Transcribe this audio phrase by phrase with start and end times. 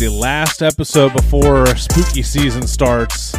[0.00, 3.36] the last episode before spooky season starts.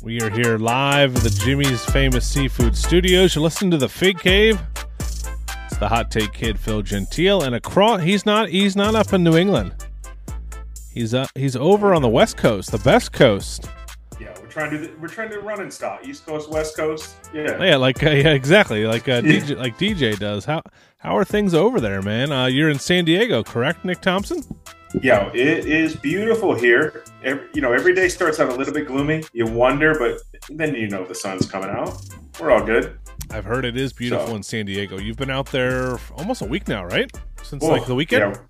[0.00, 3.34] We are here live at the Jimmy's Famous Seafood Studios.
[3.34, 4.60] You're listening to the Fig Cave.
[5.00, 9.24] It's the hot take kid Phil Gentile, and across he's not he's not up in
[9.24, 9.74] New England.
[10.94, 13.68] He's uh, he's over on the West Coast, the best coast.
[14.20, 15.98] Yeah, we're trying to do we're trying to run in style.
[16.04, 17.16] East Coast, West Coast.
[17.34, 20.44] Yeah, Yeah, like uh, yeah, exactly, like uh, DJ, like DJ does.
[20.44, 20.62] How
[20.98, 22.30] how are things over there, man?
[22.30, 24.44] Uh, you're in San Diego, correct, Nick Thompson?
[25.00, 25.30] Yeah.
[25.34, 27.04] It is beautiful here.
[27.24, 29.24] Every, you know, every day starts out a little bit gloomy.
[29.32, 30.20] You wonder, but
[30.50, 32.00] then you know the sun's coming out.
[32.40, 32.98] We're all good.
[33.30, 34.98] I've heard it is beautiful So- in San Diego.
[34.98, 37.10] You've been out there almost a week now, right?
[37.42, 38.34] Since Oh, like the weekend.
[38.34, 38.40] yeah.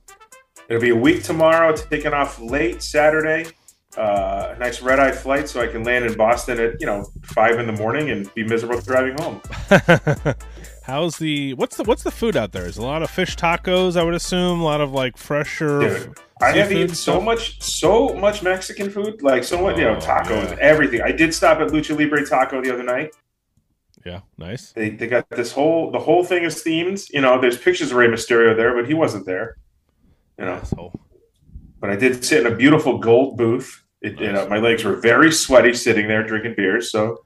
[0.69, 1.75] It'll be a week tomorrow.
[1.77, 3.47] Taking off late Saturday.
[3.97, 7.05] Uh, a nice red eye flight, so I can land in Boston at you know
[7.25, 9.43] five in the morning and be miserable driving home.
[10.85, 12.67] How's the what's the what's the food out there?
[12.67, 14.61] Is a lot of fish tacos, I would assume.
[14.61, 15.81] A lot of like fresher.
[15.81, 19.95] Dude, I have eaten so much, so much Mexican food, like so much, you know,
[19.97, 20.57] Oh, tacos, yeah.
[20.61, 21.01] everything.
[21.03, 23.15] I did stop at Lucha Libre Taco the other night.
[24.05, 24.73] Yeah, nice.
[24.73, 27.09] They, they got this whole the whole thing is themed.
[27.13, 29.59] You know, there's pictures of Rey Mysterio there, but he wasn't there.
[30.39, 30.93] You know, Asshole.
[31.81, 33.85] but I did sit in a beautiful gold booth.
[34.01, 36.91] It, you know, my legs were very sweaty sitting there drinking beers.
[36.91, 37.19] So,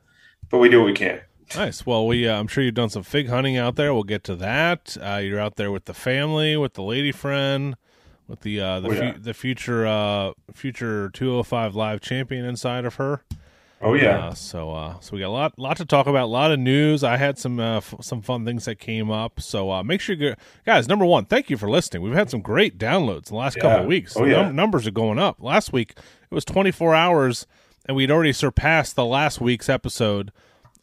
[0.50, 1.20] but we do what we can.
[1.54, 1.86] Nice.
[1.86, 3.94] Well, we uh, I'm sure you've done some fig hunting out there.
[3.94, 4.96] We'll get to that.
[5.00, 7.76] Uh, you're out there with the family, with the lady friend,
[8.26, 9.12] with the uh, the, Oh, yeah.
[9.12, 13.22] fu- the future uh, future 205 live champion inside of her.
[13.82, 16.26] Oh yeah, Uh, so uh, so we got a lot lot to talk about, a
[16.26, 17.04] lot of news.
[17.04, 19.38] I had some uh, f- some fun things that came up.
[19.40, 20.88] So uh, make sure you go, guys.
[20.88, 22.02] Number one, thank you for listening.
[22.02, 24.16] We've had some great downloads the last couple of weeks.
[24.16, 24.42] Oh, yeah.
[24.46, 25.36] Num- numbers are going up.
[25.42, 27.46] Last week it was 24 hours,
[27.84, 30.32] and we'd already surpassed the last week's episode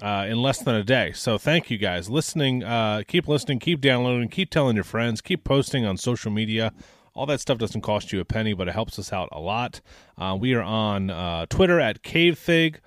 [0.01, 1.11] uh, in less than a day.
[1.13, 2.63] So thank you guys listening.
[2.63, 6.73] Uh, keep listening, keep downloading, keep telling your friends, keep posting on social media.
[7.13, 9.81] All that stuff doesn't cost you a penny, but it helps us out a lot.
[10.17, 12.77] Uh, we are on uh, Twitter at CaveFig.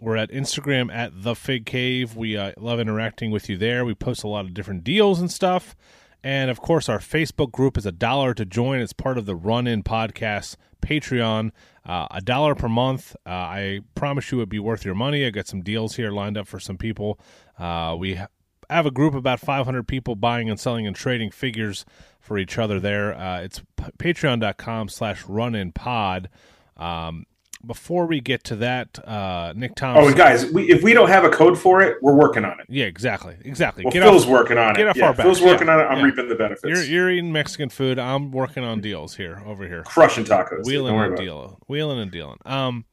[0.00, 2.16] We're at Instagram at the Fig Cave.
[2.16, 3.84] We uh, love interacting with you there.
[3.84, 5.76] We post a lot of different deals and stuff.
[6.22, 8.80] And of course, our Facebook group is a dollar to join.
[8.80, 11.50] It's part of the Run In Podcast Patreon.
[11.84, 13.16] Uh, a dollar per month.
[13.26, 15.24] Uh, I promise you it'd be worth your money.
[15.24, 17.18] I got some deals here lined up for some people.
[17.58, 18.28] Uh, we ha-
[18.68, 21.86] have a group about 500 people buying and selling and trading figures
[22.20, 23.14] for each other there.
[23.18, 26.28] Uh, it's p- patreon.com slash run in pod.
[26.76, 27.24] Um,
[27.66, 30.04] before we get to that, uh, Nick Thompson.
[30.04, 32.58] Oh, and guys, we, if we don't have a code for it, we're working on
[32.60, 32.66] it.
[32.68, 33.84] Yeah, exactly, exactly.
[33.84, 34.88] Well, Get Phil's off, working on get it.
[34.88, 35.22] off Yeah, our backs.
[35.24, 35.84] Phil's working Yeah, on it.
[35.84, 36.04] I'm yeah.
[36.04, 36.64] reaping the benefits.
[36.64, 37.98] you're you're eating Mexican food.
[37.98, 40.64] I'm working on deals here, over here, crushing tacos.
[40.64, 42.38] wheeling and dealing, wheeling and dealing.
[42.46, 42.84] Um,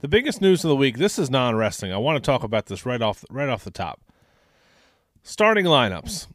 [0.00, 0.98] the biggest news of the week.
[0.98, 1.92] This is non wrestling.
[1.92, 4.00] I want to talk about this right off right off the top.
[5.22, 6.26] Starting lineups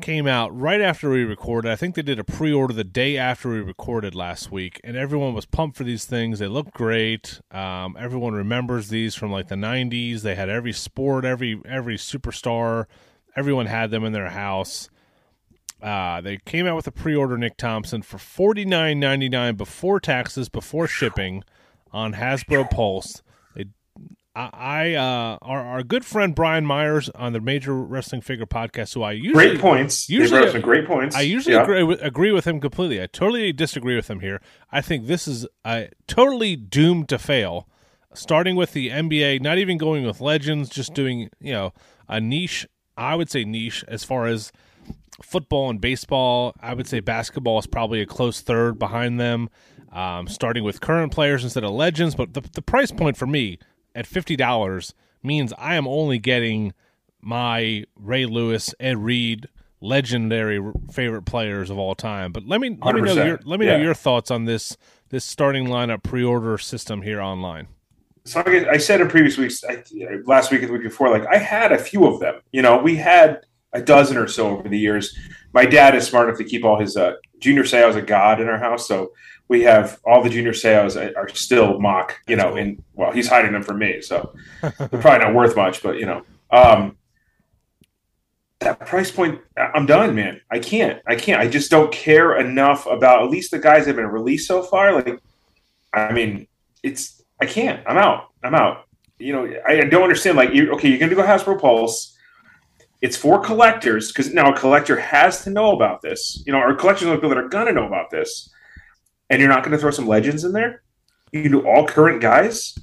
[0.00, 1.70] came out right after we recorded.
[1.70, 5.34] I think they did a pre-order the day after we recorded last week, and everyone
[5.34, 6.38] was pumped for these things.
[6.38, 7.40] They look great.
[7.50, 10.22] Um, everyone remembers these from like the '90s.
[10.22, 12.86] They had every sport, every every superstar.
[13.36, 14.88] Everyone had them in their house.
[15.82, 19.98] Uh, they came out with a pre-order Nick Thompson for forty nine ninety nine before
[19.98, 21.42] taxes, before shipping,
[21.92, 23.22] on Hasbro Pulse.
[24.34, 28.94] I, I uh, our our good friend Brian Myers on the Major Wrestling Figure Podcast,
[28.94, 30.08] who I usually Great points.
[30.08, 31.16] Usually- some great points.
[31.16, 31.62] I usually Yeah.
[31.62, 33.02] agree, with, agree with him completely.
[33.02, 34.40] I totally disagree with him here.
[34.70, 37.68] I think this is uh, totally doomed to fail.
[38.12, 41.72] Starting with the NBA, not even going with legends, just doing you know
[42.08, 42.66] a niche.
[42.96, 44.52] I would say niche as far as
[45.22, 46.54] football and baseball.
[46.60, 49.48] I would say basketball is probably a close third behind them.
[49.92, 53.58] Um, starting with current players instead of legends, but the the price point for me
[53.94, 56.72] at fifty dollars means I am only getting
[57.20, 59.48] my Ray Lewis, Ed Reed,
[59.80, 62.32] legendary favorite players of all time.
[62.32, 64.76] But let me let me know your let me know your thoughts on this
[65.10, 67.68] this starting lineup pre-order system here online.
[68.24, 69.82] so I, I said in previous weeks, I,
[70.24, 72.40] last week and the week before, like I had a few of them.
[72.52, 73.40] You know, we had
[73.72, 75.16] a dozen or so over the years.
[75.52, 78.48] My dad is smart enough to keep all his uh, junior sales a god in
[78.48, 79.12] our house, so
[79.50, 82.20] we have all the junior sales are still mock.
[82.28, 84.32] You know, and well, he's hiding them from me, so
[84.62, 85.82] they're probably not worth much.
[85.82, 86.96] But you know, um,
[88.60, 90.40] that price point, I'm done, man.
[90.52, 91.02] I can't.
[91.04, 91.40] I can't.
[91.40, 94.62] I just don't care enough about at least the guys that have been released so
[94.62, 94.94] far.
[94.94, 95.20] Like,
[95.92, 96.46] I mean,
[96.84, 97.84] it's I can't.
[97.88, 98.28] I'm out.
[98.44, 98.84] I'm out.
[99.18, 100.36] You know, I don't understand.
[100.36, 100.88] Like, you okay?
[100.88, 102.16] You're going to go Hasbro Pulse.
[103.02, 106.40] It's for collectors because now a collector has to know about this.
[106.46, 108.50] You know, our collectors are people that are going to know about this,
[109.30, 110.82] and you're not going to throw some legends in there.
[111.32, 112.76] You can do all current guys,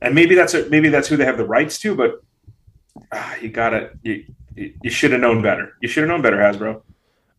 [0.00, 1.94] and maybe that's a, maybe that's who they have the rights to.
[1.94, 2.22] But
[3.12, 4.24] ah, you got to you,
[4.54, 5.74] you should have known better.
[5.82, 6.82] You should have known better, Hasbro.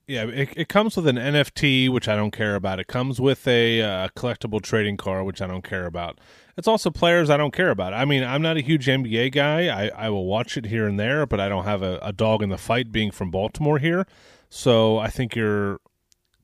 [0.07, 2.79] Yeah, it, it comes with an NFT, which I don't care about.
[2.79, 6.19] It comes with a uh, collectible trading card, which I don't care about.
[6.55, 7.93] It's also players I don't care about.
[7.93, 9.67] I mean, I'm not a huge NBA guy.
[9.67, 12.41] I, I will watch it here and there, but I don't have a, a dog
[12.41, 14.07] in the fight being from Baltimore here.
[14.49, 15.81] So I think you're,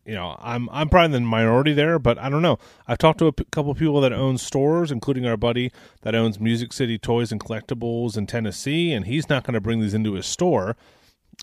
[0.05, 2.57] you know, I'm I'm probably the minority there, but I don't know.
[2.87, 5.71] I've talked to a p- couple of people that own stores, including our buddy
[6.01, 9.79] that owns Music City Toys and Collectibles in Tennessee, and he's not going to bring
[9.79, 10.75] these into his store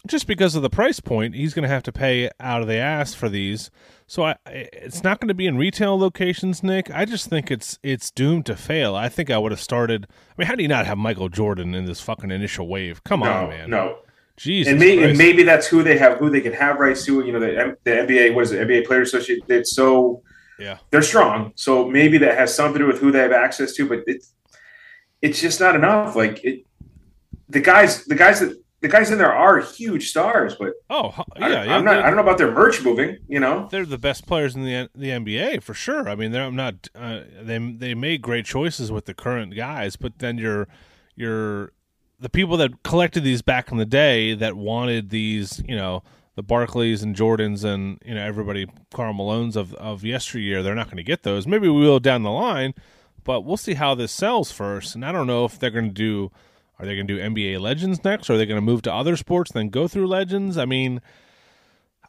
[0.07, 2.77] just because of the price point, he's going to have to pay out of the
[2.77, 3.71] ass for these.
[4.07, 6.91] So I, it's not going to be in retail locations, Nick.
[6.91, 8.95] I just think it's it's doomed to fail.
[8.95, 10.07] I think I would have started.
[10.11, 13.05] I mean, how do you not have Michael Jordan in this fucking initial wave?
[13.05, 13.71] Come no, on, man.
[13.71, 13.99] No,
[14.41, 17.23] Jesus, and, may, and maybe that's who they have, who they can have rights to.
[17.23, 19.45] You know, the, the NBA, what is it, NBA Player Association?
[19.49, 20.23] It's so
[20.59, 21.53] yeah, they're strong.
[21.57, 24.33] So maybe that has something to do with who they have access to, but it's
[25.21, 26.17] it's just not enough.
[26.17, 26.65] Like it,
[27.51, 31.45] the guys, the guys that the guys in there are huge stars, but oh yeah,
[31.45, 31.99] I, yeah I'm not.
[31.99, 33.19] I don't know about their merch moving.
[33.29, 36.09] You know, they're the best players in the the NBA for sure.
[36.09, 36.89] I mean, they're not.
[36.95, 40.67] Uh, they they made great choices with the current guys, but then you're
[41.15, 41.73] you're
[42.21, 46.03] the people that collected these back in the day that wanted these, you know,
[46.37, 50.63] the Barkleys and Jordans and you know everybody Karl Malones of of yesteryear.
[50.63, 51.47] They're not going to get those.
[51.47, 52.75] Maybe we will down the line,
[53.25, 54.95] but we'll see how this sells first.
[54.95, 56.31] And I don't know if they're going to do
[56.79, 58.31] are they going to do NBA Legends next?
[58.31, 60.57] Or are they going to move to other sports then go through Legends?
[60.57, 61.03] I mean,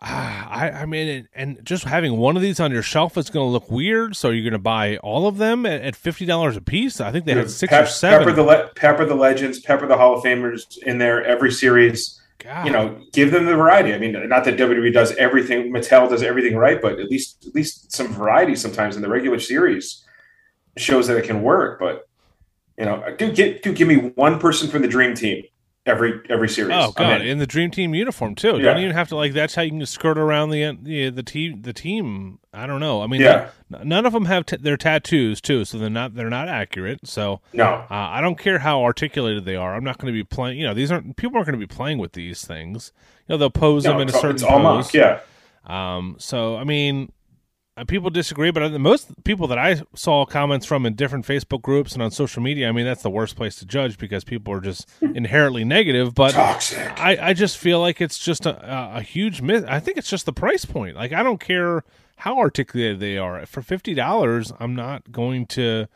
[0.03, 3.51] I I mean, and just having one of these on your shelf is going to
[3.51, 4.15] look weird.
[4.15, 6.99] So you're going to buy all of them at, at fifty dollars a piece.
[6.99, 8.19] I think they had six Pep, or seven.
[8.19, 12.19] Pepper the le- pepper the legends, pepper the Hall of Famers in there every series.
[12.39, 12.65] God.
[12.65, 13.93] You know, give them the variety.
[13.93, 17.53] I mean, not that WWE does everything, Mattel does everything right, but at least at
[17.53, 20.03] least some variety sometimes in the regular series
[20.77, 21.79] shows that it can work.
[21.79, 22.09] But
[22.79, 25.43] you know, do get do give me one person from the dream team
[25.85, 26.75] every every series.
[26.75, 27.27] Oh god, in.
[27.27, 28.57] in the dream team uniform too.
[28.57, 28.65] Yeah.
[28.73, 29.33] Don't even have to like.
[29.33, 31.61] That's how you can skirt around the the the team.
[31.61, 32.39] The team.
[32.53, 33.01] I don't know.
[33.01, 33.47] I mean, Yeah.
[33.69, 37.07] none of them have t- their tattoos too, so they're not they're not accurate.
[37.07, 39.73] So no, uh, I don't care how articulated they are.
[39.73, 40.59] I'm not going to be playing.
[40.59, 42.91] You know, these aren't people aren't going to be playing with these things.
[43.27, 44.61] You know, they'll pose no them in a certain it's pose.
[44.61, 44.93] mock.
[44.93, 45.19] Yeah,
[45.65, 47.11] Um, so I mean,
[47.77, 51.61] uh, people disagree, but uh, most people that I saw comments from in different Facebook
[51.61, 54.53] groups and on social media, I mean, that's the worst place to judge because people
[54.53, 56.13] are just inherently negative.
[56.13, 56.99] But toxic.
[56.99, 59.63] I, I just feel like it's just a, a, huge myth.
[59.67, 60.97] I think it's just the price point.
[60.97, 61.83] Like I don't care
[62.17, 63.45] how articulated they are.
[63.45, 65.87] For fifty dollars, I'm not going to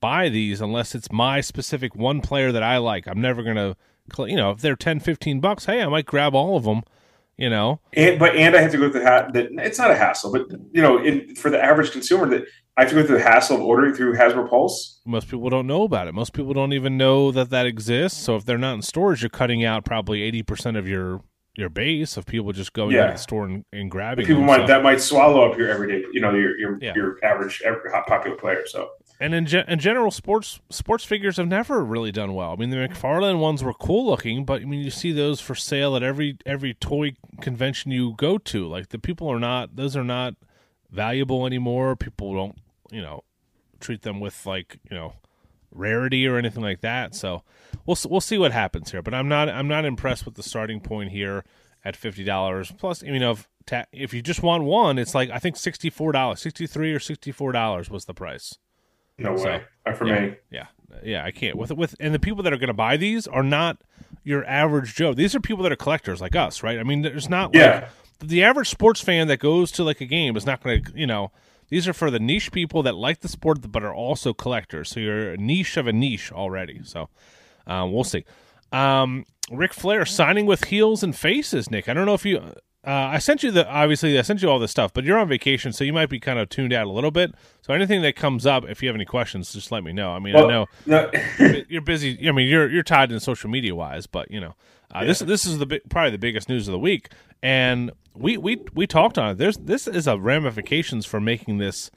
[0.00, 3.08] buy these unless it's my specific one player that I like.
[3.08, 3.76] I'm never gonna,
[4.18, 6.82] you know, if they're 10, 15 bucks, hey, I might grab all of them.
[7.38, 9.90] You know, And but and I have to go through the ha- that it's not
[9.90, 12.44] a hassle, but you know, in, for the average consumer, that
[12.78, 15.00] I have to go through the hassle of ordering through Hasbro Pulse.
[15.04, 16.14] most people don't know about it.
[16.14, 18.18] Most people don't even know that that exists.
[18.22, 21.20] So if they're not in stores, you're cutting out probably eighty percent of your
[21.58, 23.08] your base of people just going Yeah.
[23.08, 24.24] to the store and, and grabbing.
[24.26, 24.46] People them.
[24.46, 26.94] might So- that might swallow up your everyday, you know, your your Yeah.
[26.94, 28.62] your average every popular player.
[28.66, 32.52] So And in, ge- in general, sports sports figures have never really done well.
[32.52, 35.54] I mean, the McFarlane ones were cool looking, but I mean, you see those for
[35.54, 38.68] sale at every every toy convention you go to.
[38.68, 40.34] Like the people are not; those are not
[40.90, 41.96] valuable anymore.
[41.96, 42.58] People don't,
[42.90, 43.24] you know,
[43.80, 45.14] treat them with like you know
[45.70, 47.14] rarity or anything like that.
[47.14, 47.42] So
[47.86, 49.00] we'll we'll see what happens here.
[49.00, 51.42] But I'm not I'm not impressed with the starting point here
[51.84, 52.72] at fifty dollars.
[52.76, 55.88] Plus, you know, if ta- if you just want one, it's like I think sixty
[55.88, 58.58] four dollars, sixty three or sixty four dollars was the price.
[59.18, 60.34] No So, way Not for yeah, me.
[60.50, 60.66] Yeah,
[61.02, 63.42] yeah, I can't with with and the people that are going to buy these are
[63.42, 63.78] not
[64.24, 65.14] your average Joe.
[65.14, 66.78] These are people that are collectors like us, right?
[66.78, 67.88] I mean, there's not like Yeah.
[68.20, 71.06] the average sports fan that goes to like a game is not going to, you
[71.06, 71.30] know,
[71.68, 74.88] these are for the niche people that like the sport but are also collectors.
[74.90, 76.80] So you're a niche of a niche already.
[76.84, 77.08] So
[77.66, 78.24] um, we'll see.
[78.72, 81.70] Um, Ric Flair signing with heels and faces.
[81.70, 82.42] Nick, I don't know if you.
[82.86, 85.28] Uh, I sent you the obviously I sent you all this stuff, but you're on
[85.28, 87.34] vacation, so you might be kind of tuned out a little bit.
[87.62, 90.12] So anything that comes up, if you have any questions, just let me know.
[90.12, 91.10] I mean, I know no,
[91.68, 92.28] you're busy.
[92.28, 94.54] I mean, you're you're tied in social media wise, but you know,
[94.92, 97.10] uh, this this is the probably the biggest news of the week,
[97.42, 99.38] and we we we talked on it.
[99.38, 101.90] There's this is a ramifications for making this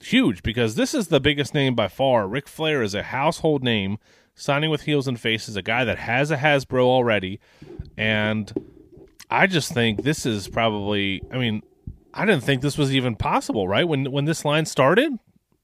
[0.00, 2.28] huge because this is the biggest name by far.
[2.28, 3.98] Ric Flair is a household name,
[4.36, 7.40] signing with heels and faces, a guy that has a Hasbro already,
[7.96, 8.52] and
[9.32, 11.22] I just think this is probably.
[11.32, 11.62] I mean,
[12.12, 13.88] I didn't think this was even possible, right?
[13.88, 15.10] When when this line started,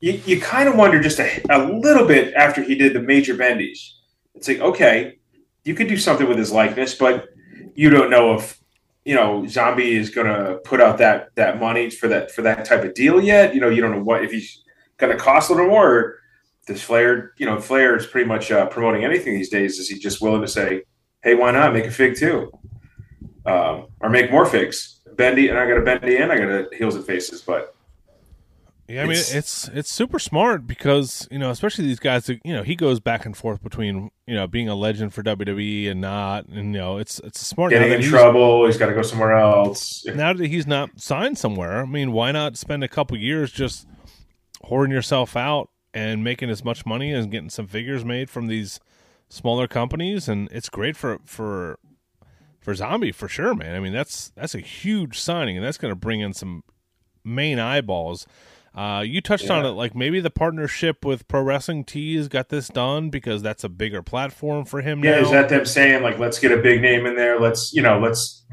[0.00, 3.34] you, you kind of wonder just a, a little bit after he did the major
[3.34, 3.90] bendies.
[4.34, 5.18] It's like, okay,
[5.64, 7.28] you could do something with his likeness, but
[7.74, 8.58] you don't know if
[9.04, 12.64] you know Zombie is going to put out that that money for that for that
[12.64, 13.54] type of deal yet.
[13.54, 14.62] You know, you don't know what if he's
[14.96, 15.92] going to cost a little more.
[15.92, 16.18] Or
[16.66, 19.78] does Flair, you know, Flair is pretty much uh, promoting anything these days.
[19.78, 20.84] Is he just willing to say,
[21.22, 22.50] "Hey, why not make a fig too"?
[23.46, 25.00] Um, or make more figs.
[25.16, 27.74] Bendy and I got a bendy and I got a heels and faces, but
[28.88, 32.24] yeah, I mean it's, it's it's super smart because you know, especially these guys.
[32.24, 35.22] That, you know, he goes back and forth between you know being a legend for
[35.22, 37.70] WWE and not, and you know, it's it's a smart.
[37.70, 40.06] Getting in trouble, he's got to go somewhere else.
[40.06, 43.86] Now that he's not signed somewhere, I mean, why not spend a couple years just
[44.64, 48.80] hoarding yourself out and making as much money and getting some figures made from these
[49.28, 51.78] smaller companies, and it's great for for
[52.68, 53.74] for Zombie for sure, man.
[53.74, 56.64] I mean, that's that's a huge signing, and that's going to bring in some
[57.24, 58.26] main eyeballs.
[58.74, 59.54] Uh, you touched yeah.
[59.54, 63.64] on it, like maybe the partnership with Pro Wrestling Tees got this done because that's
[63.64, 65.02] a bigger platform for him.
[65.02, 65.20] Yeah, now.
[65.22, 67.40] is that them saying like, let's get a big name in there?
[67.40, 68.44] Let's, you know, let's.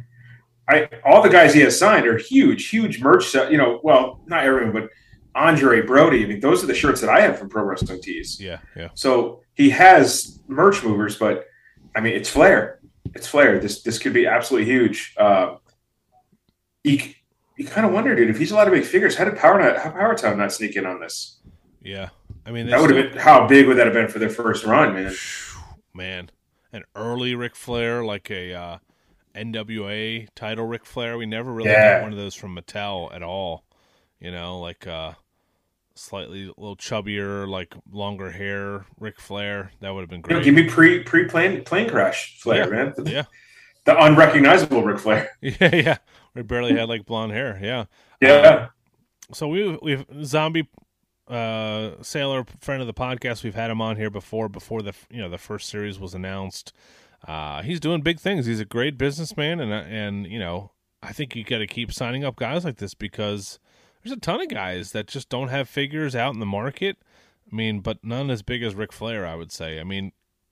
[0.69, 3.33] I all the guys he has signed are huge, huge merch.
[3.33, 4.89] You know, well, not everyone, but
[5.35, 6.23] Andre Brody.
[6.23, 8.39] I mean, those are the shirts that I have from Pro Wrestling Tees.
[8.39, 8.91] Yeah, yeah.
[8.93, 11.47] So he has merch movers, but
[11.97, 12.79] I mean, it's Flair.
[13.13, 13.59] It's Flair.
[13.59, 15.13] This this could be absolutely huge.
[15.17, 15.57] Uh,
[16.83, 17.15] he,
[17.57, 19.59] you kind of wonder, dude, if he's a lot of big figures, how did Power
[19.59, 21.39] not, how Power Town not sneak in on this?
[21.81, 22.09] Yeah,
[22.45, 24.65] I mean that would have been how big would that have been for their first
[24.65, 25.13] run, man?
[25.93, 26.29] Man,
[26.73, 28.77] an early Ric Flair, like a uh,
[29.35, 31.17] NWA title Ric Flair.
[31.17, 31.99] We never really yeah.
[31.99, 33.63] got one of those from Mattel at all.
[34.19, 35.13] You know, like uh,
[35.95, 39.71] slightly a little chubbier, like longer hair Ric Flair.
[39.81, 40.43] That would have been great.
[40.43, 42.83] Give me pre pre plane plane crash Flair, yeah.
[42.83, 42.93] man.
[42.95, 43.23] The, yeah,
[43.85, 45.31] the unrecognizable Ric Flair.
[45.41, 45.97] Yeah, yeah.
[46.33, 47.57] We barely had like blonde hair.
[47.61, 47.85] Yeah.
[48.21, 48.31] Yeah.
[48.37, 48.69] Um,
[49.33, 50.67] so we we've zombie
[51.27, 55.19] uh sailor friend of the podcast we've had him on here before before the you
[55.19, 56.71] know the first series was announced
[57.27, 60.71] uh he's doing big things he's a great businessman and and you know
[61.01, 63.57] i think you got to keep signing up guys like this because
[64.05, 66.97] there's a ton of guys that just don't have figures out in the market
[67.51, 70.11] i mean but none as big as Ric Flair i would say i mean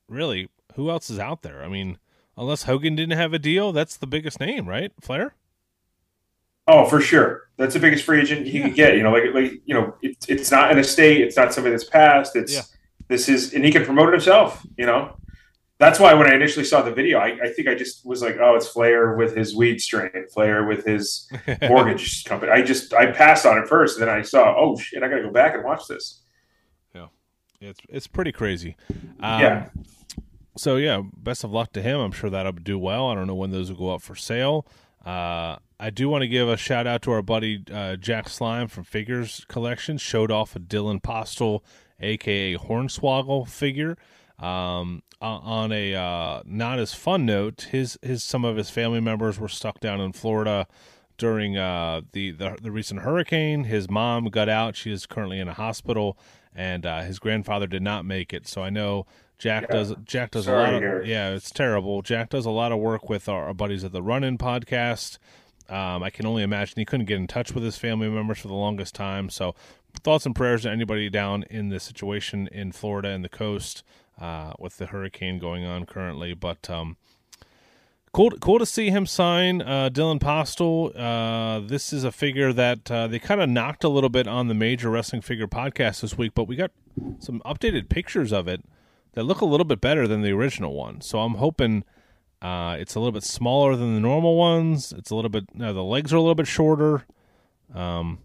[0.10, 2.00] really who else is out there i mean
[2.36, 5.36] unless hogan didn't have a deal that's the biggest name right Flair
[6.68, 7.50] Oh, for sure.
[7.58, 8.66] That's the biggest free agent he yeah.
[8.66, 8.96] could get.
[8.96, 11.22] You know, like like you know, it's it's not an estate.
[11.22, 12.36] It's not somebody that's passed.
[12.36, 12.62] It's yeah.
[13.10, 14.66] this is, and he can promote it himself.
[14.78, 15.16] You know,
[15.80, 18.38] that's why when I initially saw the video, I, I think I just was like,
[18.39, 21.30] oh, it's Flair with his weed strain, Flair with his
[21.63, 22.51] mortgage company.
[22.51, 25.18] I just I passed on it first, and then I saw, oh shit, I got
[25.18, 26.22] to go back and watch this.
[27.63, 28.75] Yeah, it's it's pretty crazy.
[29.22, 29.70] Um, yeah.
[30.58, 32.00] So yeah, best of luck to him.
[32.00, 33.08] I'm sure that'll do well.
[33.08, 34.68] I don't know when those will go up for sale.
[35.06, 38.68] Uh, I do want to give a shout out to our buddy uh, Jack Slime
[38.68, 39.98] from Figures Collection.
[39.98, 41.62] Showed off a Dylan Postl,
[42.01, 43.98] aka Hornswoggle figure.
[44.40, 49.40] Um, on a uh, not as fun note, his his some of his family members
[49.40, 50.68] were stuck down in Florida
[51.18, 53.66] during uh, the, the, the recent hurricane.
[53.66, 56.18] His mom got out; she is currently in a hospital,
[56.54, 58.48] and uh, his grandfather did not make it.
[58.48, 59.06] So I know
[59.38, 59.75] Jack yeah.
[59.75, 62.02] does Jack does Sorry a lot of yeah, it's terrible.
[62.02, 65.20] Jack does a lot of work with our, our buddies at the Run In podcast.
[65.70, 68.50] Um, I can only imagine he couldn't get in touch with his family members for
[68.50, 69.30] the longest time.
[69.30, 69.56] So,
[70.04, 73.84] thoughts and prayers to anybody down in the situation in Florida and the coast
[74.20, 76.34] uh, with the hurricane going on currently.
[76.34, 76.98] But um,
[78.12, 80.91] cool, cool to see him sign uh, Dylan Postl.
[80.96, 84.48] Uh, this is a figure that uh, they kind of knocked a little bit on
[84.48, 86.72] the major wrestling figure podcast this week, but we got
[87.20, 88.63] some updated pictures of it
[89.13, 91.01] that look a little bit better than the original one.
[91.01, 91.84] So I'm hoping
[92.41, 94.91] uh, it's a little bit smaller than the normal ones.
[94.91, 95.46] It's a little bit.
[95.53, 97.05] No, the legs are a little bit shorter.
[97.74, 98.20] Um,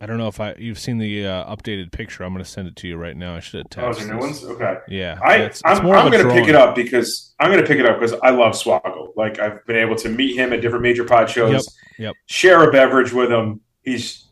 [0.00, 2.24] I don't know if I you've seen the uh, updated picture.
[2.24, 3.36] I'm going to send it to you right now.
[3.36, 3.84] I should have attach.
[3.84, 4.44] Oh, the new ones.
[4.44, 4.78] Okay.
[4.88, 7.66] Yeah, I it's, it's I'm, I'm going to pick it up because I'm going to
[7.66, 9.16] pick it up because I love Swoggle.
[9.16, 11.52] Like I've been able to meet him at different major pod shows.
[11.52, 11.62] Yep.
[11.98, 12.14] Yep.
[12.26, 13.60] Share a beverage with him.
[13.82, 14.24] He's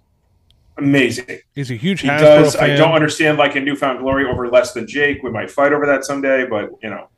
[0.76, 1.38] amazing.
[1.54, 2.00] He's a huge.
[2.00, 2.56] He does.
[2.56, 2.70] Fan.
[2.70, 5.22] I don't understand like in New Found Glory over less than Jake.
[5.22, 7.08] We might fight over that someday, but you know.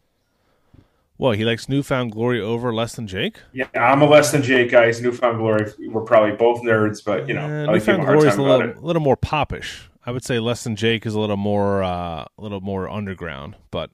[1.17, 3.39] Well, he likes New Found Glory over Less Than Jake.
[3.53, 4.87] Yeah, I'm a Less Than Jake guy.
[4.87, 5.71] He's New Found Glory.
[5.89, 9.03] We're probably both nerds, but you know, uh, New Found Glory is a little, little,
[9.03, 9.89] more popish.
[10.05, 13.55] I would say Less Than Jake is a little more, uh, a little more underground,
[13.71, 13.91] but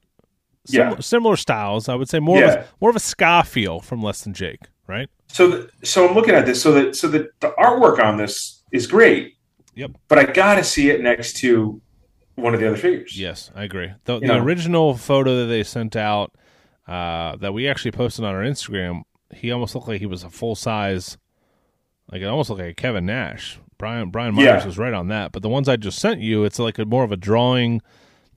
[0.65, 0.99] sim- yeah.
[0.99, 1.89] similar styles.
[1.89, 2.47] I would say more yeah.
[2.47, 5.07] of a, more of a ska feel from Less Than Jake, right?
[5.27, 6.59] So, the, so I'm looking at this.
[6.59, 9.35] So that so the, the artwork on this is great.
[9.75, 9.91] Yep.
[10.07, 11.79] But I got to see it next to
[12.35, 13.17] one of the other figures.
[13.17, 13.91] Yes, I agree.
[14.05, 16.33] The, the original photo that they sent out
[16.91, 20.29] uh, that we actually posted on our Instagram, he almost looked like he was a
[20.29, 21.17] full size,
[22.11, 23.59] like it almost looked like a Kevin Nash.
[23.77, 24.65] Brian Brian Myers yeah.
[24.65, 25.31] was right on that.
[25.31, 27.81] But the ones I just sent you, it's like a, more of a drawing.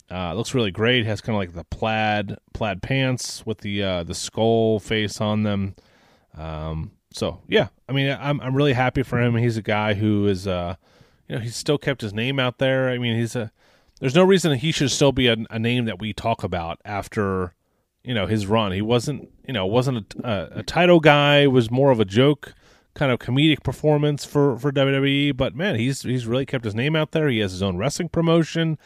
[0.08, 1.00] Uh, looks really great.
[1.00, 5.20] It has kind of like the plaid plaid pants with the uh, the skull face
[5.20, 5.74] on them.
[6.36, 9.34] Um, so yeah, I mean, I'm I'm really happy for him.
[9.34, 10.76] He's a guy who is, uh,
[11.28, 12.88] you know, he's still kept his name out there.
[12.88, 13.50] I mean, he's a.
[13.98, 17.54] There's no reason he should still be a, a name that we talk about after
[18.04, 18.72] you know his run.
[18.72, 21.46] He wasn't you know wasn't a, a, a title guy.
[21.46, 22.54] Was more of a joke
[22.94, 25.36] kind of comedic performance for for WWE.
[25.36, 27.28] But man, he's he's really kept his name out there.
[27.28, 28.78] He has his own wrestling promotion.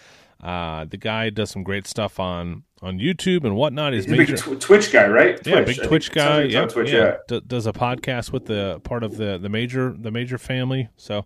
[0.43, 3.93] Uh, the guy does some great stuff on on YouTube and whatnot.
[3.93, 5.45] He's, He's a big major, tw- Twitch guy, right?
[5.45, 6.61] yeah, big I Twitch think it sounds guy.
[6.61, 6.99] Yeah, Twitch, yeah.
[6.99, 7.17] yeah.
[7.27, 10.89] D- does a podcast with the part of the the major the major family.
[10.97, 11.25] So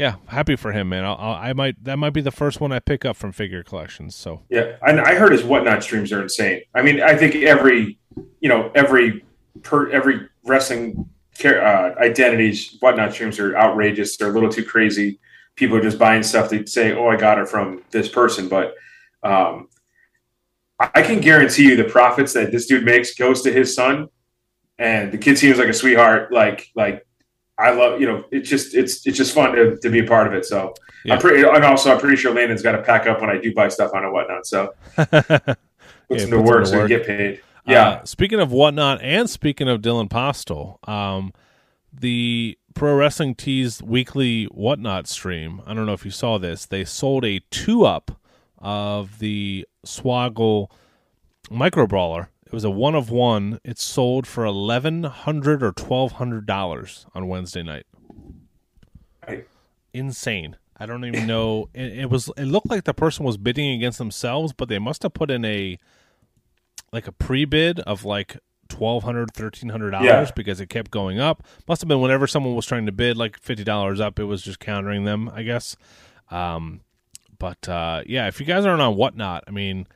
[0.00, 1.04] yeah, happy for him, man.
[1.04, 4.16] I'll, I might that might be the first one I pick up from Figure Collections.
[4.16, 6.62] So Yeah, and I heard his whatnot streams are insane.
[6.74, 7.98] I mean, I think every
[8.40, 9.22] you know every
[9.62, 14.16] per every wrestling care, uh, identities whatnot streams are outrageous.
[14.16, 15.20] They're a little too crazy.
[15.54, 16.48] People are just buying stuff.
[16.48, 18.74] They say, "Oh, I got it from this person," but
[19.22, 19.68] um,
[20.78, 24.08] I can guarantee you the profits that this dude makes goes to his son,
[24.78, 26.32] and the kid seems like a sweetheart.
[26.32, 27.06] Like like.
[27.60, 30.26] I love, you know, it's just it's it's just fun to, to be a part
[30.26, 30.44] of it.
[30.46, 30.74] So
[31.04, 31.14] Yeah.
[31.14, 33.52] I'm pretty, and also I'm pretty sure Landon's got to pack up when I do
[33.54, 34.46] buy stuff on and whatnot.
[34.46, 35.10] So put
[36.10, 36.88] Yeah, some to work so work.
[36.88, 37.40] get paid.
[37.66, 37.88] Yeah.
[37.88, 41.32] Uh, speaking of whatnot, and speaking of Dylan Postl, um,
[41.92, 45.60] the Pro Wrestling Tees weekly whatnot stream.
[45.66, 46.66] I don't know if you saw this.
[46.66, 48.12] They sold a two up
[48.58, 50.70] of the Swoggle
[51.50, 52.28] micro brawler.
[52.50, 53.60] It was a one of one.
[53.62, 57.86] It sold for eleven hundred or twelve hundred dollars on Wednesday night.
[59.26, 59.46] Right.
[59.94, 60.56] Insane.
[60.76, 61.68] I don't even know.
[61.74, 62.28] It, it was.
[62.36, 65.44] It looked like the person was bidding against themselves, but they must have put in
[65.44, 65.78] a
[66.92, 68.36] like a pre bid of like
[68.68, 70.30] twelve hundred, thirteen hundred dollars Yeah.
[70.34, 71.44] because it kept going up.
[71.68, 74.42] Must have been whenever someone was trying to bid like fifty dollars up, it was
[74.42, 75.76] just countering them, I guess.
[76.32, 76.80] Um,
[77.38, 79.86] but uh, yeah, if you guys aren't on whatnot, I mean,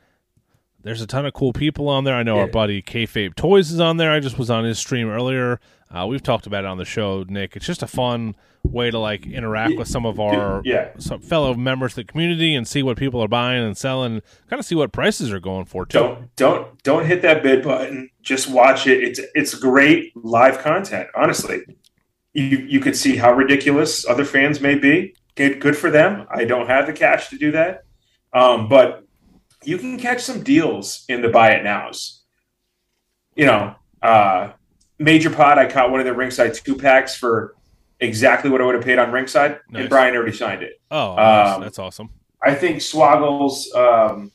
[0.85, 2.15] there's a ton of cool people on there.
[2.15, 2.51] I know our Yeah.
[2.51, 4.11] buddy Kayfabe Toys is on there.
[4.11, 5.59] I just was on his stream earlier.
[5.93, 7.55] Uh, we've talked about it on the show, Nick.
[7.55, 10.89] It's just a fun way to like interact with some of our Yeah.
[10.97, 14.21] some fellow members of the community and see what people are buying and selling.
[14.49, 15.97] Kind of see what prices are going for too.
[15.99, 18.09] Don't don't don't hit that bid button.
[18.21, 19.03] Just watch it.
[19.03, 21.07] It's it's great live content.
[21.15, 21.61] Honestly,
[22.33, 25.15] you you could see how ridiculous other fans may be.
[25.35, 26.25] Good good for them.
[26.29, 27.83] I don't have the cash to do that,
[28.33, 29.04] um, but
[29.65, 32.21] you can catch some deals in the buy it nows.
[33.35, 34.51] You know, uh,
[34.99, 35.57] Major Pod.
[35.57, 37.55] I caught one of the ringside two packs for
[37.99, 39.81] exactly what I would have paid on ringside, Nice.
[39.81, 40.79] and Brian already signed it.
[40.91, 41.55] Oh, nice.
[41.55, 42.09] Um, that's awesome.
[42.41, 44.31] I think Swoggles, um,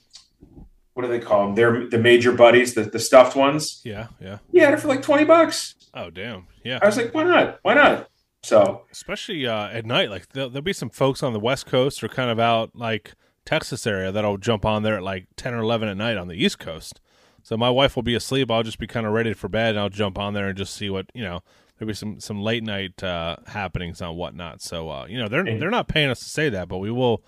[0.94, 1.54] what do they call them?
[1.54, 3.80] They're the major buddies, the, the stuffed ones.
[3.84, 4.38] Yeah, yeah.
[4.52, 5.74] He had it for like 20 bucks.
[5.94, 6.46] Oh, damn.
[6.64, 6.78] Yeah.
[6.82, 7.58] I was like, why not?
[7.62, 8.08] Why not?
[8.42, 10.10] So, especially uh, at night.
[10.10, 13.12] Like there'll, there'll be some folks on the West Coast or kind of out like
[13.44, 16.34] Texas area that'll jump on there at like ten or eleven at night on the
[16.34, 17.00] East Coast.
[17.42, 18.50] So my wife will be asleep.
[18.50, 20.74] I'll just be kind of ready for bed, and I'll jump on there and just
[20.74, 21.40] see what you know.
[21.78, 24.60] There'll be some some late night uh, happenings on whatnot.
[24.60, 27.22] So uh, you know they're they're not paying us to say that, but we will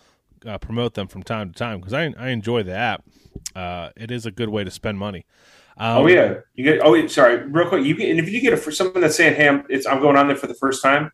[0.47, 3.05] uh, promote them from time to time because I I enjoy the app.
[3.57, 5.25] Uh, it is a good way to spend money.
[5.79, 6.81] Um, oh yeah, you get.
[6.85, 7.85] Oh, sorry, real quick.
[7.85, 10.01] You get, and if you get it for someone that's saying, "Hey, I'm, it's, I'm
[10.01, 11.11] going on there for the first time,"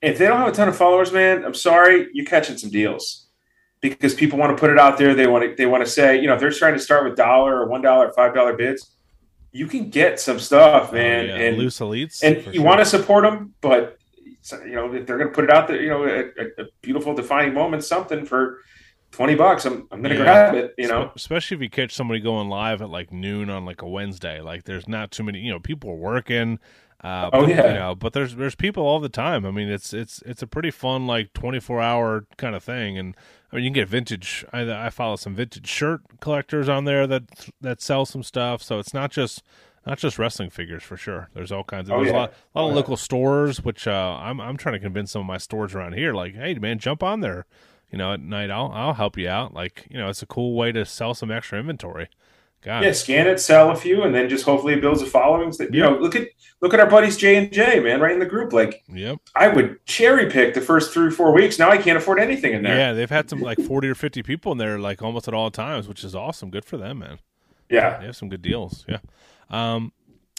[0.00, 3.28] if they don't have a ton of followers, man, I'm sorry, you're catching some deals
[3.82, 5.14] because people want to put it out there.
[5.14, 5.54] They want to.
[5.54, 7.82] They want to say, you know, if they're trying to start with dollar or one
[7.82, 8.94] dollar, five dollar bids,
[9.50, 11.26] you can get some stuff, oh, man.
[11.26, 12.62] yeah, and loose elites, and you sure.
[12.62, 13.98] want to support them, but
[14.64, 17.14] you know if they're going to put it out there, you know, a, a- beautiful
[17.14, 18.60] defining moment, something for
[19.10, 20.50] twenty bucks, I'm I'm going to Yeah.
[20.50, 20.74] grab it.
[20.78, 23.88] You know, especially if you catch somebody going live at like noon on like a
[23.88, 24.40] Wednesday.
[24.40, 25.40] Like, there's not too many.
[25.40, 26.58] You know, people are working.
[27.02, 27.68] Uh, Oh, but, yeah.
[27.68, 29.44] You know, but there's there's people all the time.
[29.44, 32.96] I mean, it's it's it's a pretty fun like 24 hour kind of thing.
[32.98, 33.16] And
[33.52, 34.44] I mean, you can get vintage.
[34.52, 37.24] I, I follow some vintage shirt collectors on there that
[37.60, 38.62] that sell some stuff.
[38.62, 39.42] So it's not just
[39.84, 41.28] not just wrestling figures for sure.
[41.34, 42.76] There's all kinds of Oh, there's a lot, a lot Oh, of yeah.
[42.76, 46.14] local stores, which uh, I'm I'm trying to convince some of my stores around here.
[46.14, 47.46] Like, hey man, jump on there.
[47.90, 49.52] You know, at night I'll I'll help you out.
[49.54, 52.08] Like, you know, it's a cool way to sell some extra inventory.
[52.62, 55.50] God, yeah, scan it, sell a few, and then just hopefully it builds a following.
[55.58, 56.28] That you know, look at
[56.60, 58.52] look at our buddies J and J, man, right in the group.
[58.52, 61.58] Like yep, I would cherry pick the first three or four weeks.
[61.58, 62.76] Now I can't afford anything in there.
[62.76, 62.92] yeah.
[62.92, 65.88] They've had some like forty or fifty people in there, like almost at all times,
[65.88, 66.50] which is awesome.
[66.50, 67.18] Good for them, man.
[67.68, 67.98] Yeah.
[67.98, 68.84] They have some good deals.
[68.88, 68.98] Yeah.
[69.50, 69.92] Um,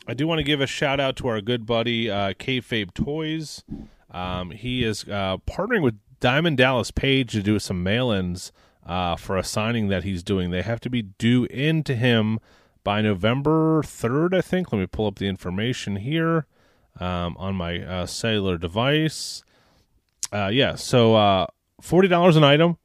[0.08, 3.64] I do want to give a shout out to our good buddy uh, Kayfabe Toys.
[4.12, 8.52] Um, he is uh, partnering with Diamond Dallas Page to do some mail-ins
[8.86, 10.52] uh, for a signing that he's doing.
[10.52, 12.40] They have to be due in to him
[12.84, 14.72] by November third, I think.
[14.74, 16.46] Let me pull up the information here
[17.00, 19.44] um, on my uh, cellular device.
[20.32, 21.46] Uh, yeah, so uh,
[21.82, 22.78] forty dollars an item.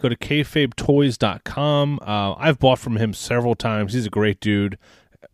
[0.00, 1.98] Go to kayfabetoys.com.
[2.02, 3.92] Uh, I've bought from him several times.
[3.92, 4.78] He's a great dude.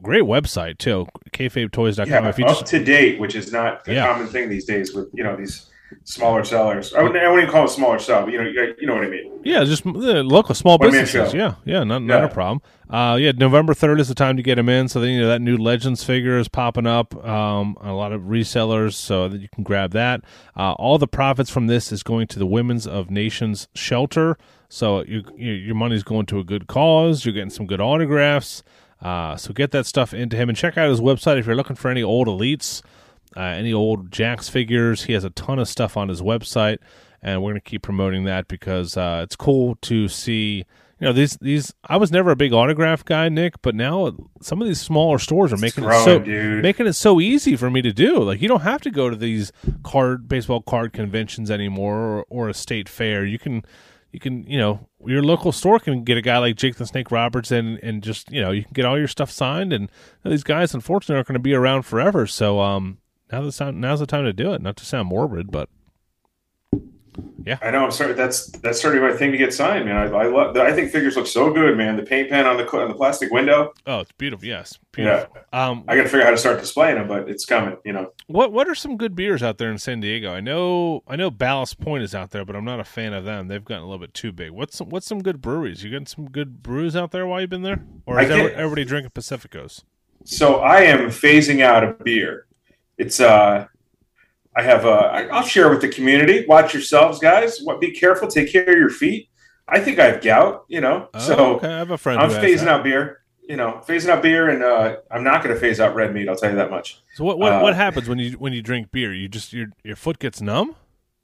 [0.02, 1.06] Great website too.
[1.32, 2.08] kayfabetoys.com.
[2.08, 4.06] Yeah, if you up just to date, which is not a Yeah.
[4.12, 5.66] common thing these days with you know these
[6.04, 6.94] smaller sellers.
[6.94, 9.04] I wouldn't, I wouldn't even call it smaller sell, but you know, you, know what
[9.04, 9.40] I mean.
[9.44, 11.34] Yeah, just uh, local small One businesses.
[11.34, 12.62] Yeah, yeah, not not a problem.
[12.88, 14.88] Uh, yeah, November third is the time to get them in.
[14.88, 17.14] So then you know that new Legends figure is popping up.
[17.24, 20.22] Um, a lot of resellers, so that you can grab that.
[20.56, 24.36] Uh, all the profits from this is going to the Women's of Nations shelter.
[24.68, 27.24] So you, you, your money's going to a good cause.
[27.24, 28.62] You're getting some good autographs.
[29.00, 31.76] Uh, so get that stuff into him and check out his website if you're looking
[31.76, 32.82] for any old elites
[33.36, 35.04] uh, any old Jakks figures.
[35.04, 36.78] He has a ton of stuff on his website,
[37.22, 40.64] and we're going to keep promoting that because uh, it's cool to see.
[40.98, 41.74] You know these these.
[41.84, 45.52] I was never a big autograph guy, Nick, but now some of these smaller stores
[45.52, 46.62] are making it growing, so dude.
[46.62, 48.22] making it so easy for me to do.
[48.22, 52.48] Like you don't have to go to these card baseball card conventions anymore or, or
[52.48, 53.26] a state fair.
[53.26, 53.62] You can
[54.10, 57.10] you can you know your local store can get a guy like Jake the Snake
[57.10, 59.90] Roberts and and just you know you can get all your stuff signed and
[60.24, 62.26] these guys unfortunately aren't going to be around forever.
[62.26, 62.96] So um
[63.32, 64.62] now the time now's the time to do it.
[64.62, 65.68] Not to sound morbid, but
[67.44, 67.84] yeah, I know.
[67.84, 68.12] I'm sorry.
[68.12, 69.96] That's that's certainly my thing to get signed, man.
[69.96, 70.56] I, I love.
[70.56, 71.96] I think figures look so good, man.
[71.96, 73.72] The paint pen on the on the plastic window.
[73.86, 74.44] oh, it's beautiful.
[74.44, 75.36] Yes, beautiful.
[75.52, 77.76] Um, I got to figure out how to start displaying them, but it's coming.
[77.84, 78.12] You know.
[78.26, 80.32] what what are some good beers out there in San Diego?
[80.32, 83.24] I know I know Ballast Point is out there, but I'm not a fan of
[83.24, 83.48] them.
[83.48, 84.50] They've gotten a little bit too big.
[84.50, 85.84] What's some, what's some good breweries?
[85.84, 89.12] You got some good brews out there while you've been there, or is everybody drinking
[89.12, 89.84] Pacificos?
[90.24, 92.45] So I am phasing out of beer.
[92.98, 93.66] It's uh,
[94.56, 96.46] I have uh, I'll share with the community.
[96.46, 97.60] Watch yourselves, guys.
[97.62, 97.80] What?
[97.80, 98.28] Be careful.
[98.28, 99.28] Take care of your feet.
[99.68, 100.64] I think I have gout.
[100.68, 101.08] You know.
[101.12, 101.68] Oh, so okay.
[101.68, 102.20] I have a friend.
[102.20, 102.68] I'm phasing that.
[102.68, 103.22] out beer.
[103.48, 106.28] You know, phasing out beer, and uh, I'm not going to phase out red meat.
[106.28, 107.00] I'll tell you that much.
[107.14, 109.14] So what what, uh, what happens when you when you drink beer?
[109.14, 110.74] You just your your foot gets numb.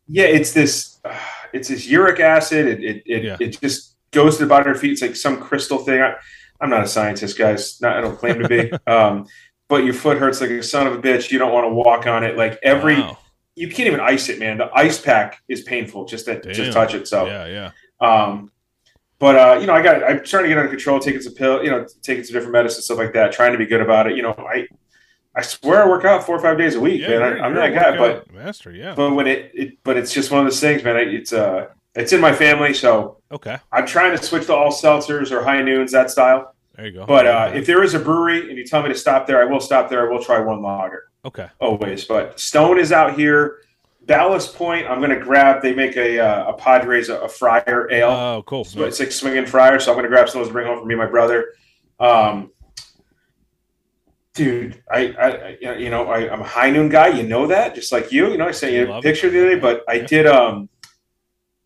[0.06, 0.98] Yeah, it's this.
[1.04, 1.16] Uh,
[1.52, 2.66] it's this uric acid.
[2.66, 3.36] It it it, Yeah.
[3.40, 4.92] it just goes to the bottom of your feet.
[4.92, 6.00] It's like some crystal thing.
[6.00, 6.14] I,
[6.60, 7.80] I'm not a scientist, guys.
[7.80, 8.70] Not, I don't claim to be.
[8.86, 9.26] um,
[9.72, 11.30] but your foot hurts like a son of a bitch.
[11.30, 12.36] You don't want to walk on it.
[12.36, 13.16] Like every, Wow.
[13.56, 14.58] you can't even ice it, man.
[14.58, 16.52] The ice pack is painful just to Damn.
[16.52, 17.08] just touch it.
[17.08, 17.70] So, Yeah, yeah.
[18.06, 18.52] um,
[19.18, 20.04] but uh, you know, I got.
[20.04, 21.00] I'm trying to get under control.
[21.00, 23.32] Taking some pill, you know, taking some different medicine, stuff like that.
[23.32, 24.14] Trying to be good about it.
[24.14, 24.66] You know, I,
[25.34, 27.22] I swear I work out four or five days a week, yeah man.
[27.22, 28.72] I, I'm you're a that guy, but master.
[28.72, 28.94] Yeah.
[28.94, 30.96] but when it, it but it's just one of those things, man.
[30.96, 33.56] It's uh, it's in my family, so okay.
[33.72, 36.51] I'm trying to switch to all seltzers or high noons, that style.
[36.76, 37.06] There you go.
[37.06, 39.44] But uh, if there is a brewery and you tell me to stop there, I
[39.44, 40.08] will stop there.
[40.08, 41.48] I will try one lager okay.
[41.60, 42.04] always.
[42.04, 43.58] But Stone is out here.
[44.02, 45.62] Ballast Point, I'm going to grab.
[45.62, 48.10] They make a uh, a Padres a, a Friar Ale.
[48.10, 48.64] Oh, cool.
[48.64, 50.66] So it's like swinging Friar, so I'm going to grab some of those to bring
[50.66, 51.54] home for me and my brother.
[52.00, 52.50] Um,
[54.34, 57.08] dude, I, I, I you know, I, I'm a high noon guy.
[57.08, 58.28] You know that, just like you.
[58.32, 59.30] You know, I sent you a Love picture it.
[59.30, 60.26] the other day, but I did.
[60.26, 60.68] Um,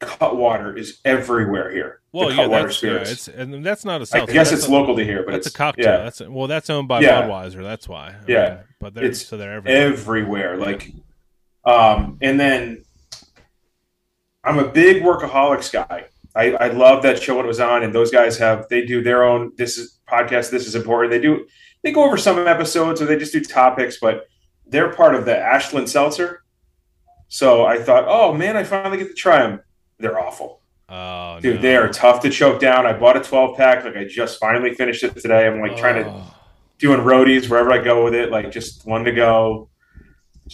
[0.00, 2.00] Cutwater is everywhere here.
[2.12, 3.10] well, the yeah, Cutwater that's yeah, spirits.
[3.12, 4.32] it's and that's not a I seltzer.
[4.32, 5.84] guess it's a, local to here, but That's a it's cocktail.
[5.86, 7.22] Yeah, That's well, that's owned by Yeah.
[7.22, 7.62] Budweiser.
[7.62, 8.08] That's why.
[8.08, 8.48] I Yeah.
[8.48, 9.86] mean, but they're It's so they're everywhere.
[9.86, 10.56] everywhere.
[10.58, 10.92] Like,
[11.64, 12.84] um, and then
[14.44, 16.06] I'm a big workaholics guy.
[16.34, 19.02] I, I love that show when it was on, and those guys have they do
[19.02, 20.50] their own this is podcast.
[20.50, 21.10] This is important.
[21.10, 21.46] They do
[21.82, 24.26] they go over some episodes or they just do topics, but
[24.66, 26.42] they're part of the Ashland Seltzer.
[27.28, 29.60] So I thought, oh man, I finally get to try them.
[29.98, 31.56] They're awful, oh, dude.
[31.56, 31.62] no.
[31.62, 32.86] They are tough to choke down.
[32.86, 33.84] I bought a 12 pack.
[33.84, 35.46] Like I just finally finished it today.
[35.46, 36.34] I'm like trying to Oh.
[36.78, 39.68] doing roadies wherever I go with it, like just one to go.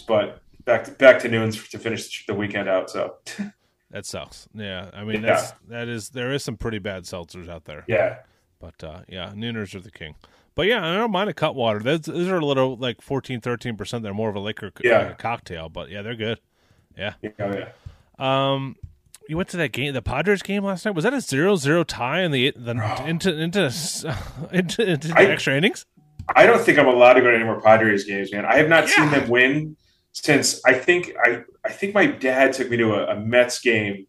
[0.07, 2.89] But back to back to noons to finish the weekend out.
[2.91, 3.17] So
[3.91, 4.49] That sucks.
[4.55, 5.35] Yeah, I mean Yeah.
[5.35, 7.85] that's that is there is some pretty bad seltzers out there.
[7.89, 8.19] yeah,
[8.61, 10.15] But uh, yeah, Nooners are the king.
[10.55, 11.81] But yeah, I don't mind a Cutwater.
[11.81, 14.03] Those, those are a little like 14, 13 percent.
[14.03, 14.99] They're more of a liquor, Yeah.
[14.99, 15.69] like a cocktail.
[15.69, 16.41] But yeah, they're good.
[16.97, 17.69] yeah, yeah.
[18.19, 18.77] Um,
[19.29, 20.95] you went to that game, the Padres game last night.
[20.95, 22.73] Was that a zero-zero tie in the, the
[23.07, 23.65] into into
[24.53, 25.87] into, into the I- extra innings?
[26.37, 28.45] I don't think I'm allowed to go to any more Padres games, man.
[28.45, 29.19] I have not seen Yeah.
[29.21, 29.77] them win
[30.13, 34.07] since I think I I think my dad took me to a, a Mets game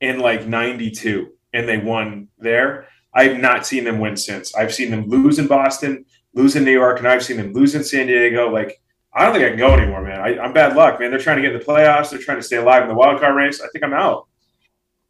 [0.00, 2.88] in like '92, and they won there.
[3.14, 4.54] I have not seen them win since.
[4.56, 7.74] I've seen them lose in Boston, lose in New York, and I've seen them lose
[7.76, 8.50] in San Diego.
[8.50, 8.80] Like
[9.12, 10.20] I don't think I can go anymore, man.
[10.20, 11.10] I, I'm bad luck, man.
[11.10, 12.10] They're trying to get in the playoffs.
[12.10, 13.60] They're trying to stay alive in the wild card race.
[13.60, 14.26] I think I'm out.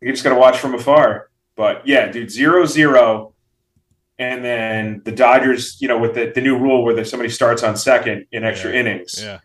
[0.04, 1.30] You just got to watch from afar.
[1.56, 3.32] But yeah, dude, zero zero.
[4.18, 7.62] And then the Dodgers, you know, with the, the new rule where there's somebody starts
[7.64, 8.80] on second in extra Yeah.
[8.80, 9.20] innings.
[9.20, 9.38] Yeah,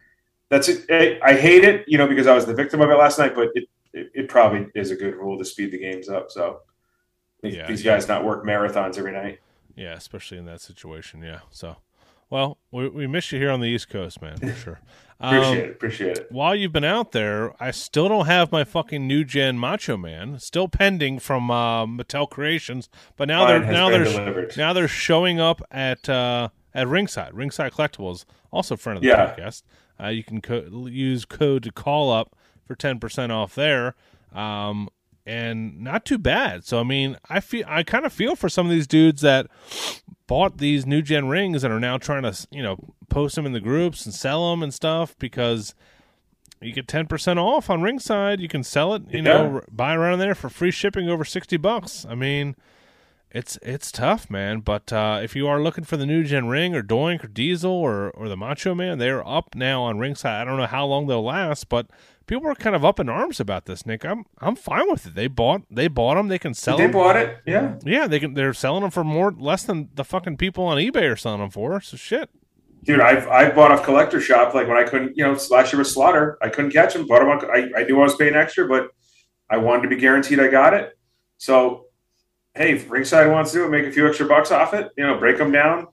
[0.49, 0.85] That's it.
[0.91, 3.33] I- I hate it, you know, because I was the victim of it last night,
[3.33, 6.29] but it, it, it probably is a good rule to speed the games up.
[6.29, 6.61] So
[7.41, 9.39] these- Yeah, these guys not work marathons every night.
[9.75, 11.23] yeah, especially in that situation.
[11.23, 11.39] Yeah.
[11.49, 11.77] So,
[12.29, 14.79] well, we we miss you here on the East Coast, man, for sure.
[15.21, 15.69] Appreciate Um, it.
[15.71, 16.27] Appreciate it.
[16.31, 20.39] while you've been out there, I still don't have my fucking new gen Macho Man.
[20.39, 22.87] Still pending from uh, Mattel Creations,
[23.17, 24.53] but now Mine they're now they're delivered.
[24.55, 27.33] now they're showing up at uh, at Ringside.
[27.33, 29.35] Ringside Collectibles, also a friend of the Yeah.
[29.35, 29.63] podcast.
[30.01, 32.33] Uh, you can co- use code to call up
[32.65, 33.95] for ten percent off there.
[34.33, 34.87] Um,
[35.25, 36.63] and not too bad.
[36.63, 39.47] So I mean, I feel I kind of feel for some of these dudes that
[40.29, 42.77] bought these new gen rings and are now trying to you know
[43.09, 45.73] post them in the groups and sell them and stuff because
[46.61, 48.39] you get 10% off on ringside.
[48.39, 49.23] You can sell it you yeah.
[49.23, 52.05] know buy around there for free shipping over 60 bucks.
[52.07, 52.55] I mean
[53.31, 54.59] it's it's tough man.
[54.59, 57.71] But uh, if you are looking for the new gen ring or doink or diesel
[57.71, 60.41] or or the macho man they're up now on ringside.
[60.41, 61.87] I don't know how long they'll last but
[62.29, 65.15] people are kind of up in arms about this nick i'm i'm fine with it
[65.15, 66.85] they bought they bought them they can sell them.
[66.85, 67.01] they them.
[67.01, 70.37] bought it yeah yeah they can they're selling them for more less than the fucking
[70.37, 72.29] people on ebay are selling them for so shit
[72.83, 75.79] dude, I've I bought off collector shop like when I couldn't, you know, last year
[75.79, 76.37] was Slaughter.
[76.41, 77.07] I couldn't catch him.
[77.07, 77.29] Bought him.
[77.29, 78.89] On, I I knew I was paying extra, but
[79.49, 80.97] I wanted to be guaranteed I got it.
[81.37, 81.85] So,
[82.53, 84.91] hey, if Ringside wants to do it, make a few extra bucks off it.
[84.97, 85.87] You know, break them down,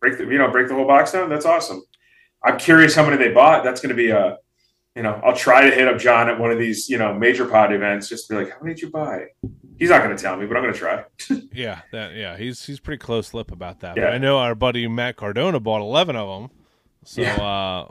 [0.00, 1.28] break the you know break the whole box down.
[1.28, 1.82] That's awesome.
[2.42, 3.64] I'm curious how many they bought.
[3.64, 4.38] That's going to be a,
[4.98, 7.46] you know, I'll try to hit up John at one of these you know major
[7.46, 8.08] pod events.
[8.08, 9.26] Just be like, how many did you buy?
[9.78, 11.04] He's not going to tell me, but I'm going to try.
[11.52, 13.96] yeah, that yeah, he's he's pretty close lip about that.
[13.96, 14.06] Yeah.
[14.06, 16.58] But I know our buddy Matt Cardona bought 11 of them.
[17.04, 17.86] So yeah.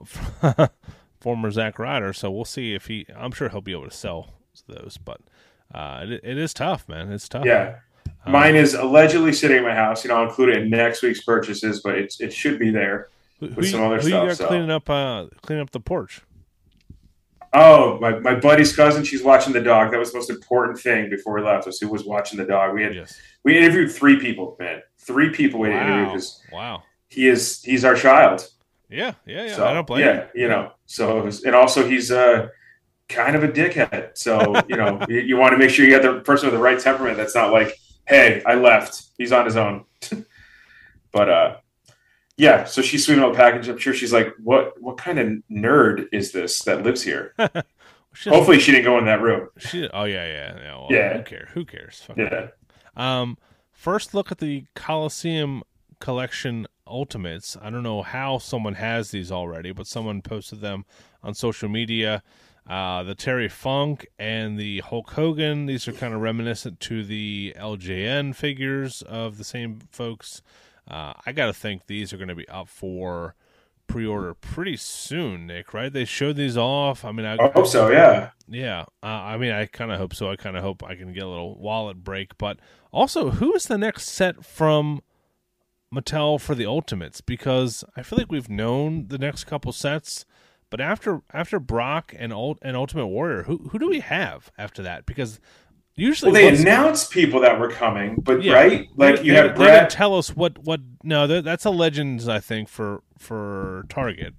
[0.52, 0.68] uh
[1.22, 4.34] former Zack Ryder, so we'll see if he I'm sure he'll be able to sell
[4.68, 5.22] those, but
[5.74, 7.10] uh it, it is tough, man.
[7.14, 7.46] It's tough.
[7.46, 7.78] Yeah.
[8.26, 10.04] Um, Mine is allegedly sitting in my house.
[10.04, 13.08] You know, I'll include it in next week's purchases, but it's it should be there
[13.40, 14.24] with who, some other who stuff.
[14.24, 14.48] you got so.
[14.48, 16.22] cleaning up uh cleaning up the porch?
[17.54, 19.92] Oh, my, my buddy's cousin, she's watching the dog.
[19.92, 22.74] That was the most important thing before we left was who was watching the dog.
[22.74, 23.20] We had yes.
[23.44, 24.82] we interviewed three people, man.
[25.00, 25.82] Three people we wow.
[25.82, 26.84] interviewed because wow.
[27.10, 28.48] he is he's our child.
[28.90, 29.56] Yeah, yeah, yeah.
[29.56, 30.44] So, I don't blame yeah, you.
[30.44, 30.72] you know.
[30.86, 32.50] So was, and also he's uh
[33.10, 34.18] kind of a dickhead.
[34.18, 36.62] So, you know, you, you want to make sure you got the person with the
[36.62, 39.04] right temperament that's not like, hey, I left.
[39.18, 39.86] He's on his own.
[41.12, 41.58] but uh
[42.38, 43.68] yeah, so she's sweeping up package.
[43.68, 44.80] I'm sure she's like, "What?
[44.82, 47.34] What kind of nerd is this that lives here?"
[48.26, 49.50] Hopefully, she didn't go in that room.
[49.58, 50.76] She, oh yeah, yeah, yeah.
[50.76, 51.18] Well, yeah.
[51.18, 51.50] Who cares?
[51.54, 52.02] Who cares?
[52.02, 52.48] Fuck yeah.
[52.96, 53.38] Um,
[53.72, 55.64] first look at the Coliseum
[56.00, 57.58] collection Ultimates.
[57.62, 60.86] I don't know how someone has these already, but someone posted them
[61.24, 62.24] on social media.
[62.68, 65.68] Uh, the Terry Funk and the Hulk Hogan.
[65.68, 70.42] These are kind of reminiscent to the LJN figures of the same folks.
[70.88, 73.36] Uh, I got to think these are going to be up for
[73.88, 75.74] pre-order pretty soon, Nick.
[75.74, 75.92] Right?
[75.92, 77.04] They showed these off.
[77.06, 77.90] I mean, I, I hope so.
[77.90, 78.32] Yeah.
[78.48, 78.86] Yeah.
[79.04, 80.30] Uh, I mean, I kind of hope so.
[80.30, 82.38] I kind of hope I can get a little wallet break.
[82.38, 82.60] But
[82.92, 85.02] also, who is the next set from
[85.94, 87.22] Mattel for the Ultimates?
[87.22, 90.26] Because I feel like we've known the next couple sets.
[90.70, 94.84] But after after Brock and Ult- and Ultimate Warrior, who who do we have after
[94.84, 95.06] that?
[95.06, 95.40] Because
[96.00, 99.90] Usually, well, they announced people that were coming, but yeah, right, like you have Brett.
[99.90, 100.80] Didn't tell us what what.
[101.04, 104.36] No, that's a Legends, I think, for for Target.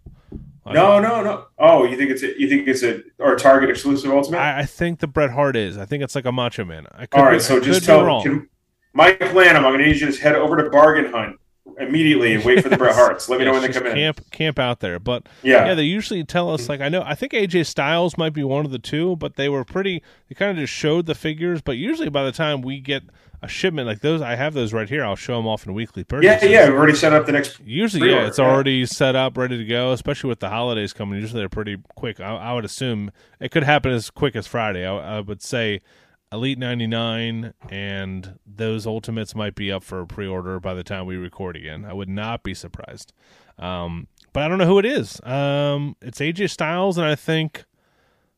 [0.65, 1.47] No, no, no.
[1.59, 4.39] Oh, you think it's a, you think it's a or a Target exclusive Ultimate?
[4.39, 5.77] I, I think the Bret Hart is.
[5.77, 6.87] I think it's like a Macho Man.
[6.93, 8.23] I All right, be, so just tell.
[8.23, 8.49] Can,
[8.93, 11.41] Mike Lanham, I'm going to need you to just head over to Bargain Hunt
[11.79, 13.29] immediately and wait for the Bret Harts.
[13.29, 14.25] Let me yeah, know when they come camp, in.
[14.31, 17.33] Camp out there, but yeah, yeah, they usually tell us like I know I think
[17.33, 20.03] AJ Styles might be one of the two, but they were pretty.
[20.29, 23.03] They kind of just showed the figures, but usually by the time we get
[23.43, 25.05] a shipment like those, I have those right here.
[25.05, 26.43] I'll show them off in weekly purchases.
[26.43, 27.61] Yeah, yeah, we've already set up the next.
[27.65, 28.23] Usually, pre-order.
[28.23, 28.45] yeah, it's yeah.
[28.45, 29.93] already set up, ready to go.
[29.93, 32.21] Especially with the holidays coming, usually they're pretty quick.
[32.21, 34.85] I, I would assume it could happen as quick as Friday.
[34.85, 35.81] I, I would say
[36.31, 41.17] Elite 99 and those Ultimates might be up for a pre-order by the time we
[41.17, 41.85] record again.
[41.85, 43.13] I would not be surprised.
[43.59, 45.21] Um, but I don't know who it is.
[45.25, 47.65] Um, it's AJ Styles, and I think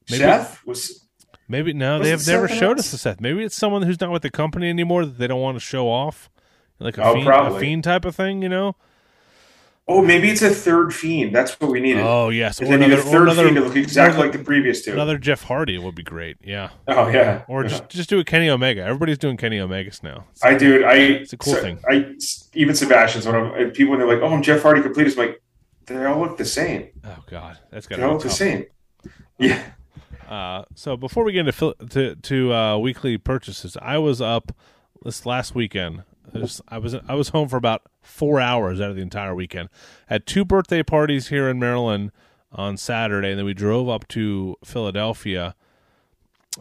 [0.09, 1.07] maybe, Seth was.
[1.48, 2.87] Maybe no, they have never showed else?
[2.87, 3.20] us a Seth.
[3.20, 5.88] Maybe it's someone who's not with the company anymore that they don't want to show
[5.88, 6.31] off,
[6.79, 8.40] like a, oh, fiend, a fiend type of thing.
[8.42, 8.76] You know.
[9.92, 11.35] Oh, maybe it's a third fiend.
[11.35, 12.03] That's what we needed.
[12.03, 14.85] Oh yes, or then another, a third another, fiend to look exactly like the previous
[14.85, 14.92] two.
[14.92, 16.37] Another Jeff Hardy would be great.
[16.44, 16.70] Yeah.
[16.87, 17.42] Oh yeah.
[17.48, 17.68] Or yeah.
[17.70, 18.83] just just do a Kenny Omega.
[18.83, 20.26] Everybody's doing Kenny Omegas now.
[20.31, 20.85] It's I do.
[20.85, 20.94] I.
[20.94, 21.81] It's a cool so, thing.
[21.88, 22.14] I
[22.55, 25.42] even Sebastian's when I'm people when they're like, "Oh, I'm Jeff Hardy complete." It's like
[25.87, 26.90] they all look the same.
[27.05, 28.66] Oh God, that's got to look the same.
[29.38, 29.61] Yeah.
[30.29, 34.53] Uh, so before we get into to, to uh, weekly purchases, I was up
[35.03, 36.05] this last weekend
[36.69, 39.69] I was I was home for about four hours out of the entire weekend.
[40.07, 42.12] Had two birthday parties here in Maryland
[42.53, 45.55] on Saturday, and then we drove up to Philadelphia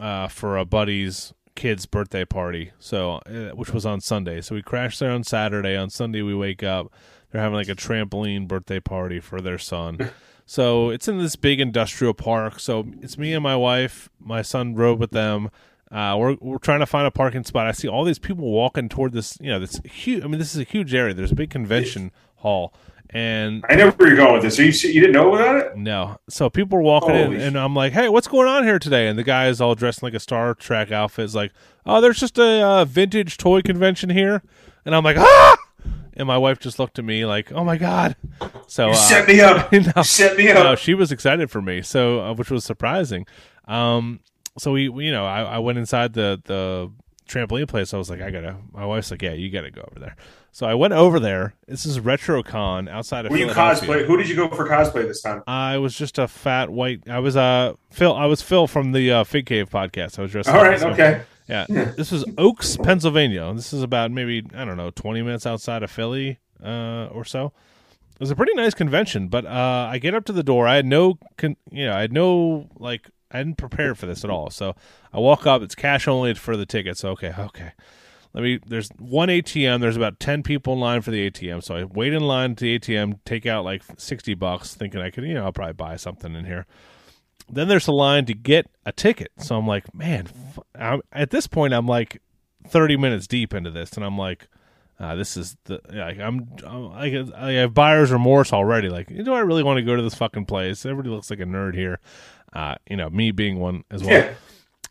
[0.00, 2.72] uh, for a buddy's kid's birthday party.
[2.78, 4.40] So, uh, which was on Sunday.
[4.40, 5.76] So we crashed there on Saturday.
[5.76, 6.92] On Sunday, we wake up.
[7.30, 10.10] They're having like a trampoline birthday party for their son.
[10.46, 12.60] so it's in this big industrial park.
[12.60, 14.08] So it's me and my wife.
[14.18, 15.50] My son rode with them.
[15.90, 17.66] Uh, we're we're trying to find a parking spot.
[17.66, 19.36] I see all these people walking toward this.
[19.40, 20.22] You know, this huge.
[20.22, 21.14] I mean, this is a huge area.
[21.14, 22.72] There's a big convention hall,
[23.10, 24.54] and I know where you're going with this.
[24.56, 25.76] So you you didn't know about it?
[25.76, 28.78] no, so people were walking in, Holy and I'm like, "Hey, what's going on here
[28.78, 31.24] today?" And the guy is all dressed in like a Star Trek outfit.
[31.24, 31.50] Is like,
[31.84, 34.42] "Oh, there's just a uh, vintage toy convention here,"
[34.84, 35.56] and I'm like, "Ah!"
[36.14, 38.14] And my wife just looked at me like, "Oh my god!"
[38.68, 39.72] So You uh, set me up.
[39.72, 40.78] no, You set me no, up.
[40.78, 43.26] she was excited for me, so uh, which was surprising.
[43.66, 44.20] Um,
[44.58, 46.90] so we, we you know, I, I went inside the the
[47.28, 47.94] trampoline place.
[47.94, 48.56] I was like, I gotta.
[48.72, 50.16] My wife's like, Yeah, you gotta go over there.
[50.52, 51.54] So I went over there.
[51.68, 54.04] This is RetroCon outside of Were you cosplay?
[54.04, 55.44] Who did you go for cosplay this time?
[55.46, 57.08] I was just a fat white.
[57.08, 58.14] I was uh Phil.
[58.14, 60.18] I was Phil from the uh, Fig Cave podcast.
[60.18, 60.48] I was dressed.
[60.48, 61.22] All right, okay.
[61.48, 63.52] Yeah, this was Oaks, Pennsylvania.
[63.54, 67.52] This is about maybe I don't know, twenty minutes outside of Philly uh, or so.
[68.14, 70.68] It was a pretty nice convention, but uh, I get up to the door.
[70.68, 74.24] I had no, con- you know, I had no like, I didn't prepare for this
[74.24, 74.50] at all.
[74.50, 74.74] So
[75.12, 75.62] I walk up.
[75.62, 77.04] It's cash only for the tickets.
[77.04, 77.72] Okay, okay.
[78.32, 78.60] Let me.
[78.64, 79.80] There's one ATM.
[79.80, 81.62] There's about ten people in line for the ATM.
[81.62, 85.10] So I wait in line to the ATM, take out like sixty bucks, thinking I
[85.10, 86.66] could, you know, I'll probably buy something in here
[87.52, 89.32] then there's a line to get a ticket.
[89.38, 90.28] So I'm like, man,
[90.74, 92.22] I'm, at this point, I'm like
[92.68, 94.48] 30 minutes deep into this, and I'm like,
[94.98, 98.90] uh, this is the like I'm, I'm I, I have buyer's remorse already.
[98.90, 100.84] Like, do I really want to go to this fucking place?
[100.84, 102.00] Everybody looks like a nerd here.
[102.52, 104.12] Uh, you know, me being one as well.
[104.12, 104.34] Yeah.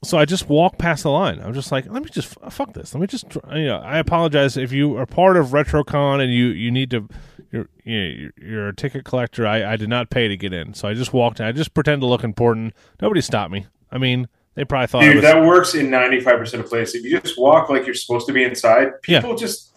[0.02, 1.42] So I just walk past the line.
[1.44, 2.94] I'm just like, let me just fuck this.
[2.94, 6.46] Let me just, you know, I apologize if you are part of RetroCon and you
[6.48, 7.10] you need to,
[7.52, 9.46] you're you know, you're, you're a ticket collector.
[9.46, 11.42] I I did not pay to get in, so I just walked.
[11.42, 11.46] in.
[11.46, 12.74] I just pretend to look important.
[13.02, 13.66] Nobody stopped me.
[13.92, 15.24] I mean, they probably thought Dude, was.
[15.24, 16.96] that works in 95% of places.
[16.96, 19.20] If you just walk like you're supposed to be inside, Yeah.
[19.20, 19.76] people just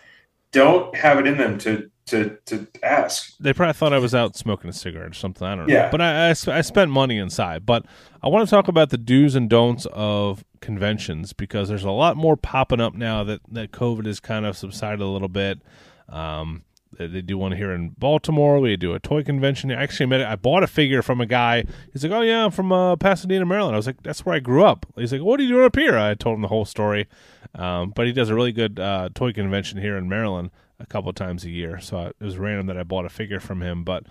[0.53, 3.37] don't have it in them to to to ask.
[3.39, 5.47] they probably thought I was out smoking a cigarette or something.
[5.47, 5.75] I don't know.
[5.75, 5.91] Yeah.
[5.91, 7.65] But I, I, I spent money inside.
[7.67, 7.87] But
[8.23, 12.17] I want to talk about the do's and don'ts of conventions because there's a lot
[12.17, 15.61] more popping up now that, that COVID has kind of subsided a little bit.
[16.09, 16.65] Um,
[16.99, 18.61] they, do one here in Baltimore.
[18.61, 19.73] We do a toy convention.
[19.73, 20.21] I actually met.
[20.21, 21.65] I bought a figure from a guy.
[21.91, 24.41] He's like, "Oh yeah, I'm from uh, Pasadena, Maryland." I was like, "That's where I
[24.41, 26.67] grew up." He's like, "What are you doing up here?" I told him the whole
[26.67, 27.09] story.
[27.55, 30.51] Um, but he does a really good uh, toy convention here in Maryland
[30.83, 31.81] a couple times a year.
[31.81, 33.85] So I, it was random that I bought a figure from him.
[33.85, 34.05] But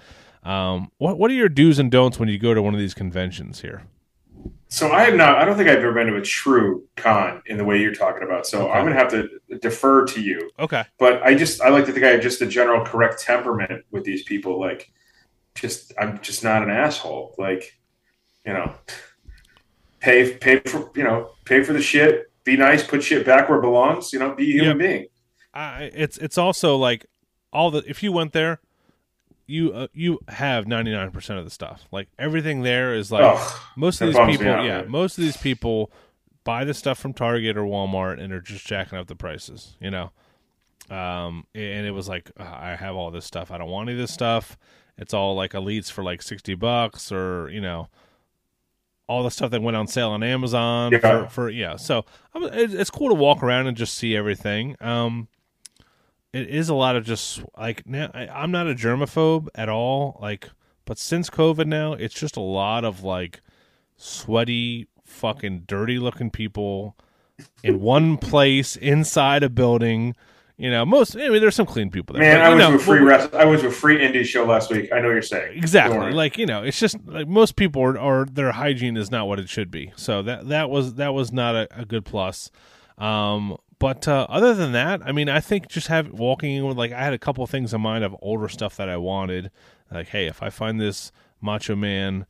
[0.43, 2.93] um, what what are your do's and don'ts when you go to one of these
[2.93, 3.83] conventions here?
[4.69, 5.35] So I have not.
[5.37, 8.23] I don't think I've ever been to a true con in the way you're talking
[8.23, 8.47] about.
[8.47, 8.71] So Okay.
[8.71, 10.49] I'm going to have to defer to you.
[10.57, 10.83] Okay.
[10.97, 14.05] But I just I like to think I have just a general correct temperament with
[14.05, 14.59] these people.
[14.59, 14.89] Like,
[15.55, 17.35] just I'm just not an asshole.
[17.37, 17.77] Like,
[18.45, 18.73] you know,
[19.99, 22.31] pay pay for you know pay for the shit.
[22.43, 22.83] Be nice.
[22.83, 24.13] Put shit back where it belongs.
[24.13, 25.05] You know, be a human being.
[25.53, 27.05] I, it's it's also like
[27.51, 28.59] all the if you went there,
[29.47, 31.85] you uh, you have ninety nine percent of the stuff.
[31.91, 33.59] Like everything there is like Ugh.
[33.75, 34.45] most of these people.
[34.45, 35.91] yeah, most of these people
[36.43, 39.75] buy the stuff from Target or Walmart and are just jacking up the prices.
[39.81, 40.11] You know,
[40.89, 43.51] um, and it was like uh, I have all this stuff.
[43.51, 44.57] I don't want any of this stuff.
[44.97, 47.89] It's all like elites for like sixty bucks or you know
[49.07, 50.99] all the stuff that went on sale on Amazon Yeah.
[51.25, 51.75] for, for yeah.
[51.75, 54.77] So I was- it- it's cool to walk around and just see everything.
[54.79, 55.27] Um,
[56.33, 58.09] it is a lot of just like now.
[58.13, 60.17] I, I'm not a germaphobe at all.
[60.21, 60.49] Like,
[60.85, 63.41] but since COVID now, it's just a lot of like
[63.97, 66.95] sweaty, fucking dirty looking people
[67.63, 70.15] in one place inside a building.
[70.57, 71.15] You know, most.
[71.15, 72.21] I mean, there's some clean people there.
[72.21, 73.33] Man, but, I was know, to a free rest.
[73.33, 74.91] I was to a free indie show last week.
[74.93, 75.57] I know what you're saying.
[75.57, 76.11] Exactly.
[76.11, 79.39] Like you know, it's just like most people are, are their hygiene is not what
[79.39, 79.91] it should be.
[79.95, 82.51] So that that was that was not a, a good plus.
[82.99, 86.77] Um, but uh, other than that, I mean, I think just have walking in with
[86.77, 89.49] like I had a couple things in mind of older stuff that I wanted.
[89.91, 92.27] Like, hey, if I find this Macho Man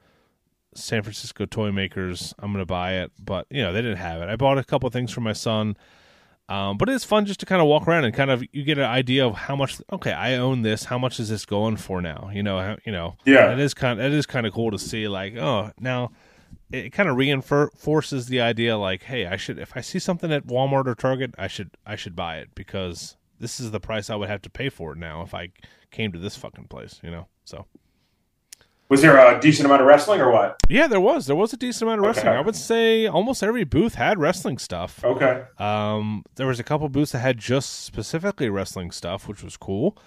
[0.73, 3.11] San Francisco toy makers, I'm gonna buy it.
[3.19, 4.29] But you know, they didn't have it.
[4.29, 5.75] I bought a couple of things for my son.
[6.47, 8.77] Um, but it's fun just to kind of walk around and kind of you get
[8.77, 9.81] an idea of how much.
[9.91, 10.85] Okay, I own this.
[10.85, 12.29] How much is this going for now?
[12.33, 13.17] You know, how, you know.
[13.25, 13.51] Yeah.
[13.51, 13.99] it is kind.
[13.99, 15.09] It is kind of cool to see.
[15.09, 16.11] Like, oh, now
[16.71, 18.77] it kind of reinforces the idea.
[18.77, 21.95] Like, hey, I should if I see something at Walmart or Target, I should I
[21.95, 24.97] should buy it because this is the price I would have to pay for it
[24.97, 25.49] now if I
[25.91, 26.99] came to this fucking place.
[27.03, 27.65] You know, so.
[28.89, 30.57] Was there a decent amount of wrestling or what?
[30.67, 31.25] Yeah, there was.
[31.25, 32.27] There was a decent amount of wrestling.
[32.27, 32.37] Okay.
[32.37, 35.01] I would say almost every booth had wrestling stuff.
[35.01, 35.43] Okay.
[35.57, 39.97] Um, there was a couple booths that had just specifically wrestling stuff, which was cool.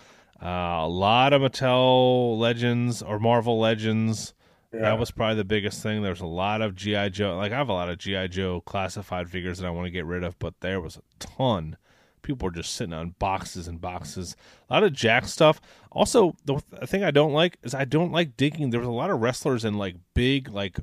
[0.43, 4.35] Uh, a lot of Mattel Legends or Marvel Legends.
[4.75, 4.81] Yeah.
[4.83, 6.03] That was probably the biggest thing.
[6.03, 7.37] There's a lot of GI Joe.
[7.37, 10.05] Like I have a lot of GI Joe classified figures that I want to get
[10.07, 11.77] rid of, but there was a ton.
[12.22, 14.35] People were just sitting on boxes and boxes.
[14.70, 15.61] A lot of Jakks stuff.
[15.93, 18.70] Also, the thing I don't like is I don't like digging.
[18.70, 20.79] There was a lot of wrestlers in like big, like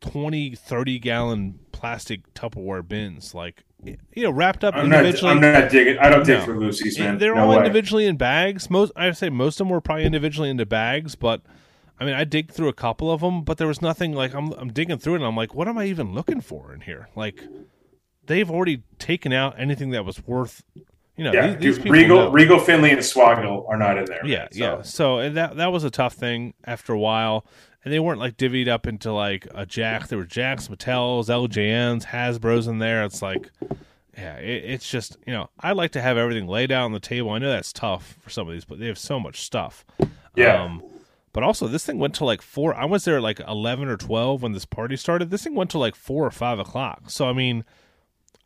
[0.00, 5.32] 20, 30 gallon plastic Tupperware bins, like you know, wrapped up I'm not, individually.
[5.32, 5.98] I'm not digging.
[5.98, 6.44] I don't dig No.
[6.46, 7.18] for Lucy's, man.
[7.18, 7.56] They're no all way.
[7.58, 8.70] individually in bags.
[8.70, 11.42] Most I'd say most of them were probably individually into bags, but
[11.98, 14.52] I mean, I dig through a couple of them, but there was nothing like I'm
[14.52, 17.08] I'm digging through it and I'm like, what am I even looking for in here?
[17.14, 17.40] Like
[18.26, 20.62] they've already taken out anything that was worth,
[21.16, 22.30] you know, Yeah, these, these Regal, know.
[22.30, 24.24] Regal, Finley, and Swoggle are not in there.
[24.26, 24.58] Yeah, so.
[24.58, 24.82] yeah.
[24.82, 27.46] So and that that was a tough thing after a while,
[27.84, 30.08] and they weren't like divvied up into like a Jakks.
[30.08, 33.04] There were Jakks, Mattels, LJNs, Hasbro's in there.
[33.04, 33.50] It's like,
[34.16, 37.00] yeah, it, it's just you know I like to have everything laid out on the
[37.00, 37.30] table.
[37.30, 39.84] I know that's tough for some of these, but they have so much stuff.
[40.34, 40.60] Yeah.
[40.60, 40.82] Um,
[41.34, 42.74] but also, this thing went to like four.
[42.74, 45.28] I was there at like eleven or twelve when this party started.
[45.30, 47.10] This thing went to like four or five o'clock.
[47.10, 47.64] So I mean,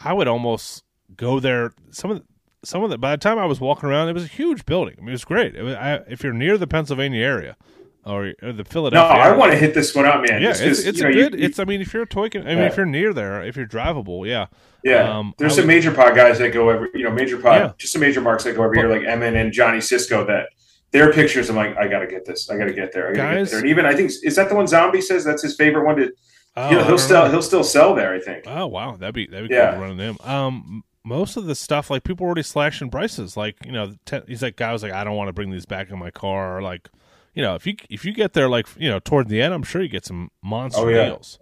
[0.01, 0.83] I would almost
[1.17, 1.73] go there.
[1.93, 2.25] Some of the,
[2.67, 4.97] some of the by the time I was walking around, it was a huge building.
[4.99, 5.55] I mean, it was great.
[5.55, 7.57] It was, I, if you're near the Pennsylvania area
[8.05, 10.41] or, or the Philadelphia, No, Philadelphia, I want to hit this one up, man.
[10.43, 11.35] yeah, it's it's a know, good.
[11.39, 12.67] you- it's I mean, if you're toy, I mean, Yeah.
[12.67, 14.47] if you're near there, if you're drivable, yeah,
[14.83, 15.19] yeah.
[15.19, 17.61] um, There's I some would- major pod guys that go every, you know, major pod,
[17.61, 17.73] Yeah.
[17.77, 20.25] just some major marks that go every year, like Emin and Johnny Cisco.
[20.25, 20.49] That
[20.91, 22.49] their pictures, I'm like, I gotta get this.
[22.51, 23.11] I gotta get there.
[23.11, 23.61] I gotta Guys- get there.
[23.61, 25.97] And even I think is that the one Zombie says that's his favorite one.
[25.97, 26.13] To
[26.57, 27.31] Oh, I he'll, still know.
[27.31, 28.15] hell still sell there.
[28.15, 28.45] I think.
[28.47, 29.73] Oh wow, that'd be that'd be Yeah.
[29.73, 30.17] cool to run them.
[30.25, 33.37] Um, most of the stuff like people already slashing prices.
[33.37, 35.67] Like you know, ten, he's like guy was like, I don't want to bring these
[35.67, 36.57] back in my car.
[36.59, 36.89] Or like,
[37.35, 39.63] you know, if you if you get there like you know toward the end, I'm
[39.63, 41.05] sure you get some monster Oh, yeah.
[41.07, 41.39] deals.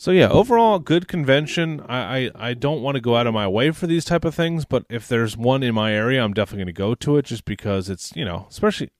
[0.00, 1.82] So yeah, overall good convention.
[1.86, 4.34] I, I, I don't want to go out of my way for these type of
[4.34, 7.26] things, but if there's one in my area, I'm definitely going to go to it
[7.26, 8.92] just because it's you know, especially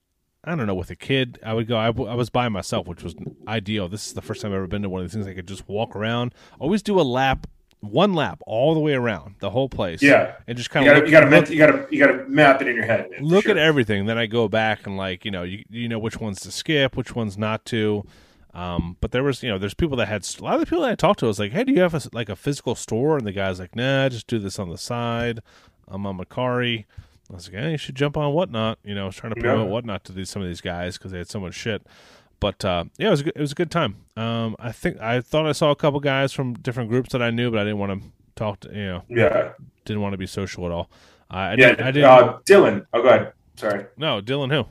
[0.44, 1.38] I don't know with a kid.
[1.42, 1.78] I would go.
[1.78, 3.14] I, I was by myself, which was
[3.48, 3.88] ideal.
[3.88, 5.26] This is the first time I've ever been to one of these things.
[5.26, 6.34] I could just walk around.
[6.58, 7.46] Always do a lap,
[7.80, 10.02] one lap all the way around the whole place.
[10.02, 10.34] Yeah.
[10.46, 12.84] and just kind You of you gotta, you gotta, you gotta map it in your
[12.84, 13.10] head.
[13.10, 13.52] man, look sure.
[13.52, 14.04] at everything.
[14.04, 16.94] Then I go back and like you know you you know which ones to skip,
[16.94, 18.04] which ones not to.
[18.52, 20.82] Um, but there was you know there's people that had a lot of the people
[20.82, 23.16] that I talked to was like, hey, do you have a, like a physical store?
[23.16, 25.40] And the guy's like, nah, just do this on the side.
[25.88, 26.84] I'm on Mercari.
[27.30, 28.78] I was like, hey, you should jump on whatnot.
[28.84, 29.52] You know, I was trying to Yeah.
[29.52, 31.86] promote whatnot to these some of these guys because they had so much shit.
[32.40, 33.96] But uh, yeah, it was a good, it was a good time.
[34.16, 37.30] Um, I think I thought I saw a couple guys from different groups that I
[37.30, 39.52] knew, but I didn't want to talk to you know Yeah,
[39.84, 40.90] didn't want to be social at all.
[41.30, 41.56] Uh, I yeah.
[41.56, 42.86] didn't, I didn't Uh, Dylan.
[42.92, 43.32] Oh, go ahead.
[43.56, 43.84] Sorry.
[43.96, 44.66] no Dylan who.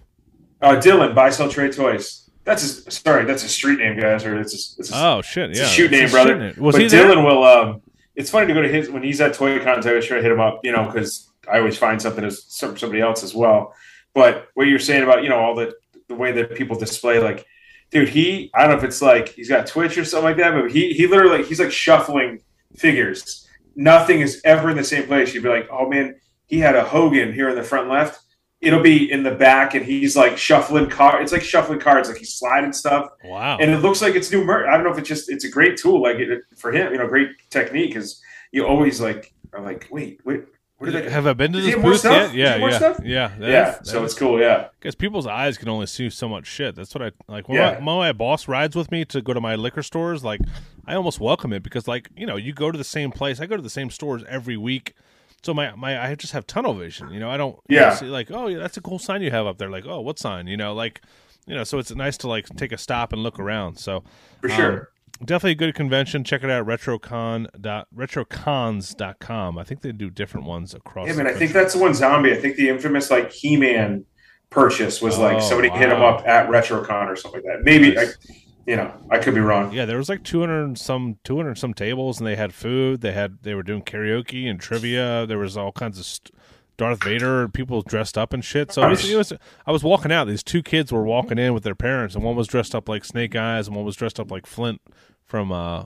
[0.62, 1.14] Uh, Dylan.
[1.16, 2.29] Buy, sell, trade toys.
[2.46, 3.26] That's his, sorry.
[3.26, 5.52] That's a street name, guys, or it's a, it's a, Oh shit!
[5.52, 6.38] it's Yeah, a shoot name, brother.
[6.38, 6.54] name.
[6.58, 7.24] Was but he Dylan there?
[7.24, 7.44] will.
[7.44, 7.82] Um,
[8.16, 9.86] it's funny to go to his when he's at Toy Cons.
[9.86, 12.44] I always try to hit him up, you know, because I always find something as
[12.48, 13.74] some, somebody else as well.
[14.14, 15.74] But what you're saying about you know all the
[16.08, 17.46] the way that people display, like,
[17.92, 20.54] dude, he I don't know if it's like he's got Twitch or something like that,
[20.54, 22.42] but he he literally he's like shuffling
[22.76, 23.48] figures.
[23.76, 25.34] Nothing is ever in the same place.
[25.34, 26.16] You'd be like, oh man,
[26.48, 28.20] he had a Hogan here in the front left.
[28.62, 31.24] It'll be in the back, and he's like shuffling cards.
[31.24, 33.58] It's like shuffling cards, like he's sliding stuff Wow.
[33.58, 34.68] and it looks like it's new merch.
[34.68, 36.98] I don't know if it's just it's a great tool, like it, for him, you
[36.98, 40.44] know, great technique because you always like are like, wait, wait,
[40.84, 41.06] did that?
[41.12, 42.34] have I been to this booth yet?
[42.34, 43.28] Yeah, yeah, yeah.
[43.40, 44.40] that yeah, is- so that it's cool.
[44.42, 46.76] Yeah, because people's eyes can only see so much shit.
[46.76, 47.48] That's what I like.
[47.48, 47.80] When, Yeah.
[47.80, 50.42] my, when my boss rides with me to go to my liquor stores, like
[50.86, 53.40] I almost welcome it because, like, you know, you go to the same place.
[53.40, 54.96] I go to the same stores every week,
[55.42, 57.12] so my my I just have tunnel vision.
[57.12, 57.58] You know, I don't.
[57.70, 57.94] Yeah.
[57.96, 59.70] see, like, oh, yeah, that's a cool sign you have up there.
[59.70, 60.48] Like, oh, what sign?
[60.48, 61.02] You know, like,
[61.48, 63.78] you know, so it's nice to like take a stop and look around.
[63.78, 64.04] So
[64.42, 64.92] for um, sure.
[65.24, 66.24] definitely a good convention.
[66.24, 69.58] Check it out, retrocon dot retrocons.com.
[69.58, 71.08] I think they do different ones across.
[71.08, 72.32] yeah, the man, I think that's the one zombie.
[72.32, 74.06] I think the infamous like He Man
[74.50, 77.64] purchase was like Oh, somebody hit him up at RetroCon or something like that.
[77.64, 78.18] Maybe Nice.
[78.30, 78.34] I,
[78.70, 79.74] you know, I could be wrong.
[79.74, 83.40] Yeah, there was like 200 some 200 some tables and they had food, they had
[83.42, 85.26] they were doing karaoke and trivia.
[85.26, 86.30] There was all kinds of st-
[86.78, 88.72] Darth Vader people dressed up and shit.
[88.72, 89.34] So it was, it was
[89.66, 92.36] I was walking out, these two kids were walking in with their parents and one
[92.36, 94.82] was dressed up like Snake Eyes and one was dressed up like Flint
[95.26, 95.86] from uh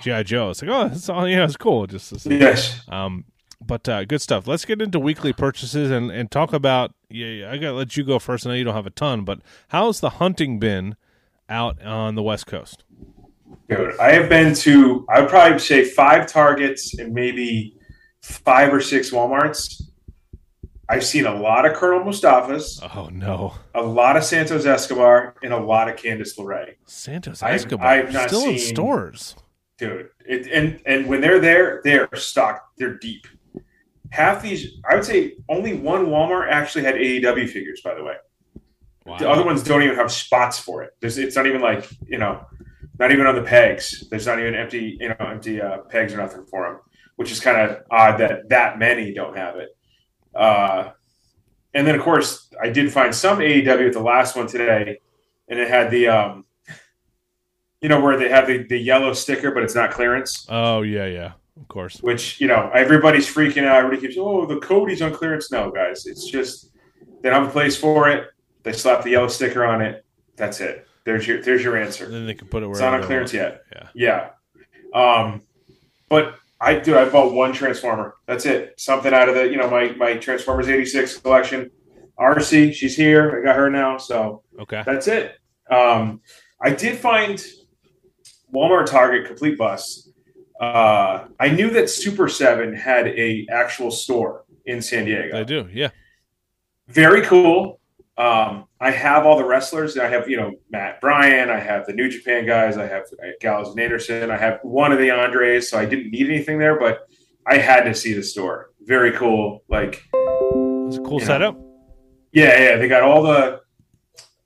[0.00, 0.50] GI Joe.
[0.50, 2.38] It's like, "Oh, it's all yeah, it's cool." Just see.
[2.38, 2.82] Yes.
[2.88, 3.24] Um,
[3.66, 4.46] but uh, good stuff.
[4.46, 6.92] Let's get into weekly purchases and, and talk about.
[7.08, 8.46] Yeah, I gotta let you go first.
[8.46, 10.94] I know you don't have a ton, but how's the hunting been
[11.48, 12.84] out on the West Coast?
[13.68, 17.76] Dude, I have been to, I would probably say five Targets and maybe
[18.22, 19.82] five or six Walmarts.
[20.88, 25.52] I've seen a lot of Colonel Mustafa's, Oh no, a lot of Santos Escobar, and
[25.52, 26.74] a lot of Candice LeRae.
[26.86, 29.34] Santos I've- Escobar I've not still in seen- stores.
[29.78, 32.78] Dude, it, and and when they're there, they're stocked.
[32.78, 33.26] They're deep.
[34.10, 37.80] Half these, I would say, only one Walmart actually had AEW figures.
[37.84, 38.14] By the way,
[39.06, 39.18] Wow.
[39.18, 40.90] the other ones don't even have spots for it.
[41.00, 42.44] There's, it's not even like you know,
[42.98, 44.08] not even on the pegs.
[44.10, 46.80] There's not even empty, you know, empty uh, pegs or nothing for them,
[47.16, 49.68] which is kind of odd that that many don't have it.
[50.34, 50.90] Uh,
[51.72, 54.98] and then of course, I did find some AEW at the last one today,
[55.48, 56.46] and it had the um,
[57.80, 60.46] you know, where they have the, the yellow sticker, but it's not clearance.
[60.48, 61.98] Oh yeah, yeah, of course.
[62.00, 63.78] Which you know, everybody's freaking out.
[63.78, 65.52] Everybody keeps, oh, the Cody's on clearance.
[65.52, 66.70] No, guys, it's just
[67.22, 68.28] they don't have a place for it.
[68.66, 70.04] They slap the yellow sticker on it.
[70.34, 70.88] That's it.
[71.04, 72.06] There's your there's your answer.
[72.06, 73.62] And then they can put it where It's not on clearance yet.
[73.72, 74.30] Yeah.
[74.92, 75.00] Yeah.
[75.00, 75.42] Um,
[76.08, 76.98] but I do.
[76.98, 78.16] I bought one Transformer.
[78.26, 78.74] That's it.
[78.76, 81.70] Something out of the you know my my Transformers '86 collection.
[82.18, 83.40] Arcee, she's here.
[83.40, 83.98] I got her now.
[83.98, 84.82] So Okay.
[84.84, 85.38] that's it.
[85.70, 86.20] Um,
[86.60, 87.40] I did find
[88.52, 90.10] Walmart Target complete bus.
[90.60, 95.38] Uh, I knew that Super Seven had a actual store in San Diego.
[95.38, 95.68] I do.
[95.72, 95.90] Yeah.
[96.88, 97.78] Very cool.
[98.18, 99.98] Um, I have all the wrestlers.
[99.98, 101.50] I have you know Matt Bryan.
[101.50, 102.78] I have the New Japan guys.
[102.78, 104.30] I have uh, Gallows and Anderson.
[104.30, 105.68] I have one of the Andres.
[105.70, 107.00] So I didn't need anything there, but
[107.46, 108.70] I had to see the store.
[108.82, 109.62] Very cool.
[109.68, 111.58] Like It's a cool You know, setup.
[112.32, 113.60] yeah, yeah, they got all the,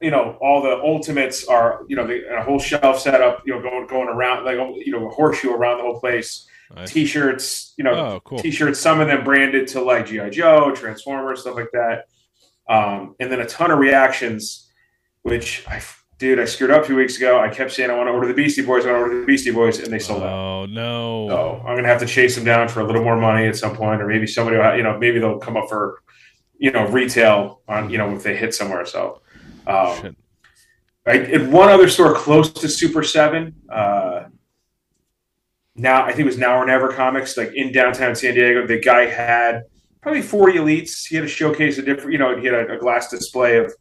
[0.00, 3.54] you know, all the ultimates are, you know, they, a whole shelf set up, you
[3.54, 6.46] know, going going around like you know, a horseshoe around the whole place.
[6.74, 6.92] Nice.
[6.92, 8.38] T-shirts, you know, Oh, cool.
[8.38, 8.78] T-shirts.
[8.80, 12.04] Some of them branded to like GI Joe, Transformers, stuff like that.
[12.70, 14.70] Um, and then a ton of reactions,
[15.22, 15.82] which I,
[16.18, 17.40] dude, I screwed up a few weeks ago.
[17.40, 19.26] I kept saying I want to order the Beastie Boys, I want to order the
[19.26, 20.32] Beastie Boys, and they sold out.
[20.32, 21.26] Oh no.
[21.28, 23.74] So I'm gonna have to chase them down for a little more money at some
[23.74, 26.00] point, or maybe somebody, will, you know, maybe they'll come up for,
[26.58, 28.86] you know, retail on, you know, if they hit somewhere.
[28.86, 29.20] So,
[29.66, 30.16] um,
[31.06, 34.24] I, in one other store close to Super Seven, uh,
[35.74, 38.64] now I think it was Now or Never Comics, like in downtown San Diego.
[38.64, 39.64] The guy had
[40.02, 41.06] probably 40 elites.
[41.06, 43.72] He had a showcase of different, you know, he had a, a glass display of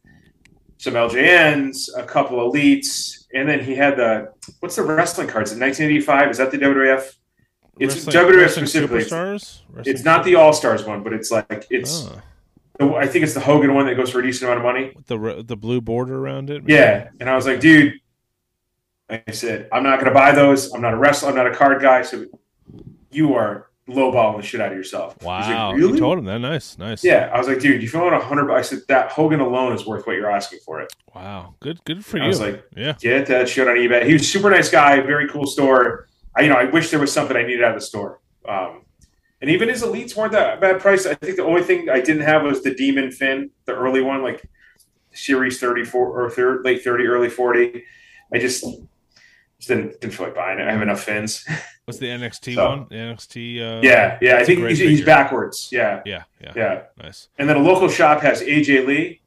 [0.78, 5.60] some LJNs, a couple elites, and then he had the what's the wrestling cards in
[5.60, 6.30] 1985?
[6.30, 7.14] Is that the WWF?
[7.78, 9.00] It's Wrestling- WWF Wrestling specifically.
[9.00, 9.60] Superstars.
[9.70, 12.08] Wrestling It's not the All Stars one, but it's like it's.
[12.78, 14.92] Oh, I think it's the Hogan one that goes for a decent amount of money.
[14.96, 16.62] with the the blue border around it.
[16.64, 16.74] maybe?
[16.74, 17.92] Yeah, and I was like, dude,
[19.10, 20.72] like I said, I'm not going to buy those.
[20.72, 21.28] I'm not a wrestler.
[21.28, 22.00] I'm not a card guy.
[22.02, 22.24] So
[23.10, 25.14] you are lowballing the shit out of yourself.
[25.18, 25.72] He's like, Wow.
[25.72, 25.94] really?
[25.94, 26.38] You told him that.
[26.38, 26.78] Nice.
[26.78, 27.04] Nice.
[27.04, 29.40] Yeah, I was like, dude, if you want a hundred, bucks, I said that Hogan
[29.40, 30.92] alone is worth what you're asking for it.
[31.14, 31.54] Wow.
[31.60, 31.84] Good.
[31.84, 32.24] Good for I you.
[32.24, 32.94] I was like, yeah.
[33.00, 34.06] get that shit on eBay.
[34.06, 36.08] He was a super nice guy, very cool store.
[36.36, 38.20] I, you know, I wish there was something I needed out of the store.
[38.48, 38.84] Um,
[39.40, 41.06] and even his elites weren't that bad price.
[41.06, 44.22] I think the only thing I didn't have was the Demon Finn, the early one,
[44.22, 44.46] like
[45.12, 47.84] Series 34 or third, late 30, early 40.
[48.32, 50.68] I just, just didn't, didn't feel like buying it.
[50.68, 51.44] I have enough Finns.
[51.90, 52.86] What's the NXT So- one?
[52.88, 53.60] The NXT.
[53.60, 54.36] Uh, yeah, yeah.
[54.36, 55.68] I think he's, he's backwards.
[55.72, 56.22] Yeah, Yeah.
[56.42, 56.52] Yeah.
[56.56, 56.82] yeah.
[57.02, 57.28] Nice.
[57.38, 59.20] And then a local shop has AJ Lee,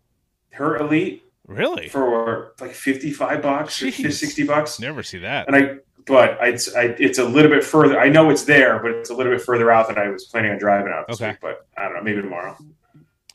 [0.53, 1.89] her elite, Really?
[1.89, 4.80] for like 55 bucks or 60 bucks.
[4.80, 5.47] Never see that.
[5.47, 7.99] And I, but it's, I, it's a little bit further.
[7.99, 10.51] I know it's there, but it's a little bit further out than I was planning
[10.51, 11.32] on driving out this Okay.
[11.32, 11.38] week.
[11.41, 12.57] But I don't know, maybe tomorrow.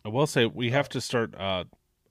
[0.05, 1.64] I will say we have to start uh,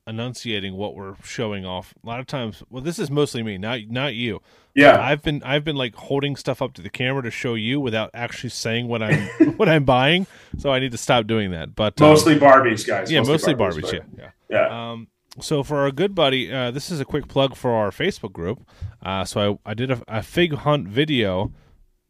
[0.07, 1.93] enunciating what we're showing off.
[2.03, 4.41] A lot of times, well, this is mostly me, not not you.
[4.73, 7.79] Yeah, I've been I've been like holding stuff up to the camera to show you
[7.79, 9.27] without actually saying what I'm
[9.57, 10.27] what I'm buying.
[10.57, 11.75] So I need to stop doing that.
[11.75, 13.11] But um, mostly Barbies, guys.
[13.11, 13.73] yeah, mostly Barbies.
[13.73, 13.81] Barbies.
[13.81, 14.29] but- Yeah, yeah.
[14.49, 14.91] yeah.
[14.91, 15.07] Um,
[15.39, 18.67] so for our good buddy, uh, this is a quick plug for our Facebook group.
[19.03, 21.51] Uh, so I, I did a, a fig hunt video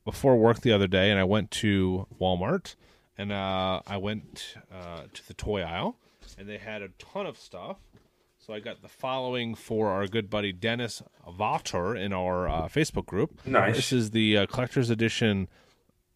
[0.06, 2.76] before work the other day, and I went to Walmart
[3.18, 5.98] and uh, I went uh, to the toy aisle,
[6.38, 7.78] and they had a ton of stuff.
[8.40, 13.06] So I got the following for our good buddy Dennis Vater in our uh, Facebook
[13.06, 13.46] group.
[13.46, 13.76] Nice.
[13.76, 15.50] This is the uh, collector's edition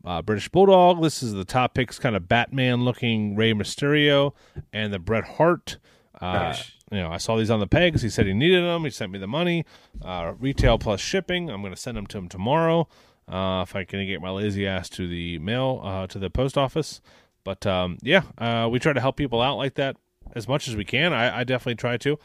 [0.06, 1.02] uh, British Bulldog.
[1.02, 4.34] This is the top picks kind of Batman looking Rey Mysterio
[4.72, 5.78] and the Bret Hart.
[6.20, 6.72] Uh, Nice.
[6.92, 8.02] You know, I saw these on the pegs.
[8.02, 8.84] He said he needed them.
[8.84, 9.64] He sent me the money,
[10.04, 11.50] uh, retail plus shipping.
[11.50, 12.90] I'm going to send them to him tomorrow
[13.30, 16.58] uh, if I can get my lazy ass to the mail uh, to the post
[16.58, 17.00] office.
[17.44, 19.98] But um, yeah, uh, we try to help people out like that
[20.36, 21.14] as much as we can.
[21.14, 22.18] I, I definitely try to.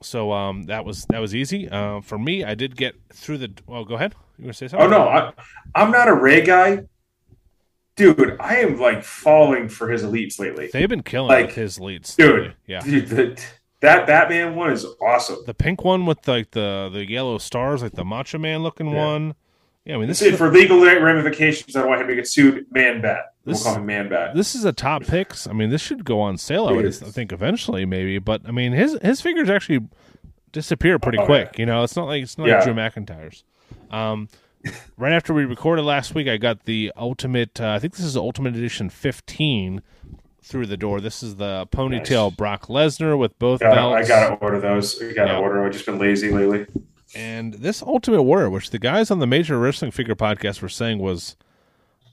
[0.00, 2.44] So um, that was that was easy uh, for me.
[2.44, 3.52] I did get through the.
[3.66, 4.14] Well, go ahead.
[4.38, 4.86] You want to say something?
[4.86, 5.32] Oh no, I,
[5.74, 6.84] I'm not a Rey guy,
[7.96, 8.36] dude.
[8.38, 12.14] I am like falling for his elites lately, They've been killing Like, with his leads,
[12.14, 12.54] dude.
[12.66, 13.42] Yeah, Dude, the,
[13.80, 15.38] that Batman one is awesome.
[15.46, 19.04] the pink one with like the the yellow stars, like the Macho Man looking Yeah.
[19.06, 19.34] one.
[19.84, 21.74] Yeah, I mean this This is for legal ramifications.
[21.74, 22.66] I don't want him to get sued.
[22.70, 23.22] Man Bat.
[23.48, 24.34] We'll This- call him Man Bat.
[24.34, 25.46] this is a top picks.
[25.46, 26.68] I mean, this should go on sale.
[26.68, 28.18] I would think eventually, maybe.
[28.18, 29.80] But I mean, his his figures actually
[30.52, 31.58] disappear pretty Oh, quick.
[31.58, 33.44] You know, it's not like it's not like Drew McIntyre's.
[33.90, 34.28] Um,
[34.96, 37.60] right after we recorded last week, I got the ultimate.
[37.60, 39.82] Uh, I think this is Ultimate Edition 15
[40.42, 41.00] through the door.
[41.00, 42.36] This is the ponytail Nice.
[42.36, 44.04] Brock Lesnar with both Gotta- belts.
[44.04, 45.02] I gotta order those.
[45.02, 45.38] I gotta Yeah.
[45.38, 45.64] order.
[45.64, 46.66] I've just been lazy lately.
[47.14, 50.98] And this Ultimate Warrior, which the guys on the Major Wrestling Figure podcast were saying
[50.98, 51.36] was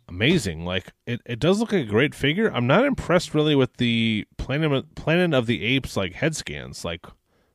[0.08, 0.66] amazing.
[0.66, 2.50] Like it, it does look like a great figure.
[2.50, 6.86] I'm not impressed really with the Planet Planet of the Apes like head scans.
[6.86, 7.06] Like,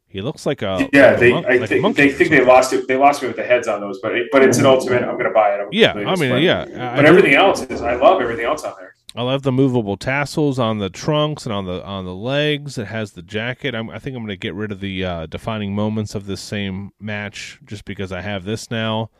[0.06, 1.12] He looks like a yeah.
[1.12, 2.88] like a they I like think they think they lost it.
[2.88, 5.02] They lost me with the heads on those, but it, but it's an ultimate.
[5.02, 5.60] I'm gonna buy it.
[5.60, 6.64] I'm Yeah, I mean, yeah.
[6.64, 7.80] But I everything else is.
[7.80, 8.94] I love everything else on there.
[9.16, 12.78] I love the movable tassels on the trunks and on the on the legs.
[12.78, 13.74] It has the jacket.
[13.74, 16.40] I'm, I think I'm going to get rid of the uh, defining moments of this
[16.40, 19.10] same match just because I have this now.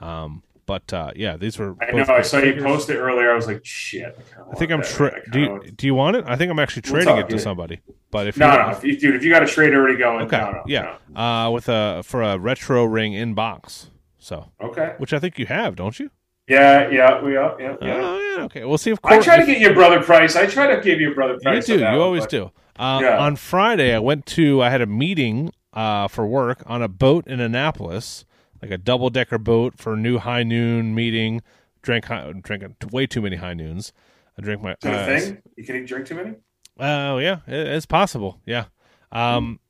[0.00, 1.74] Um, but uh, yeah, these were.
[1.82, 2.04] I know.
[2.08, 3.32] I saw you post it earlier.
[3.32, 4.16] I was like, shit.
[4.52, 4.82] I think I'm.
[4.82, 6.24] tra- do you do you want it?
[6.28, 7.42] I think I'm actually We'll trading talk, it to yeah.
[7.42, 7.80] somebody.
[8.12, 9.16] But if No, you no, if you, dude.
[9.16, 12.22] If you got a trade already going, okay, no, no, yeah, uh, with a for
[12.22, 13.90] a retro ring in box.
[14.20, 14.52] So.
[14.62, 14.94] Okay.
[14.98, 16.10] which I think you have, don't you?
[16.46, 17.60] Yeah, yeah, we are.
[17.60, 18.00] Yeah, yeah.
[18.00, 18.64] Oh yeah, okay.
[18.64, 20.36] We'll see if I try to get you a brother price.
[20.36, 21.68] I try to give you brother price.
[21.68, 21.80] You do.
[21.82, 22.52] You always do.
[22.78, 23.18] Uh, Yeah.
[23.18, 24.62] On Friday, I went to.
[24.62, 28.24] I had a meeting uh, for work on a boat in Annapolis,
[28.62, 31.42] like a double decker boat for a new high noon meeting.
[31.82, 33.92] Drank high, drank way too many high noons.
[34.38, 34.72] I drank my.
[34.72, 35.42] Is that a uh, thing?
[35.56, 36.34] You can drink too many?
[36.78, 38.40] Oh yeah, it, it's possible.
[38.44, 38.66] Yeah.
[39.12, 39.60] Um,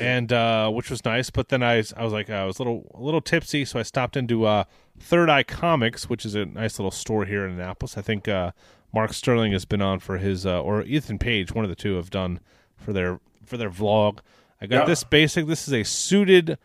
[0.00, 1.30] and uh, which was nice.
[1.30, 3.82] But then I, I was like, I was a little, a little tipsy, so I
[3.82, 4.64] stopped into uh,
[4.98, 7.96] Third Eye Comics, which is a nice little store here in Annapolis.
[7.96, 8.52] I think uh,
[8.92, 11.94] Mark Sterling has been on for his, uh, or Ethan Page, one of the two
[11.96, 12.40] have done
[12.76, 14.18] for their for their vlog.
[14.60, 14.84] I got Yeah.
[14.86, 15.46] this basic.
[15.46, 16.58] This is a suited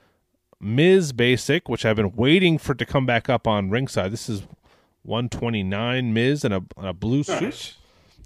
[0.64, 4.12] Miz basic, which I've been waiting for to come back up on ringside.
[4.12, 4.44] This is
[5.04, 7.74] 129 Miz in a, in a blue suit Nice.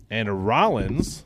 [0.10, 1.26] and a Rollins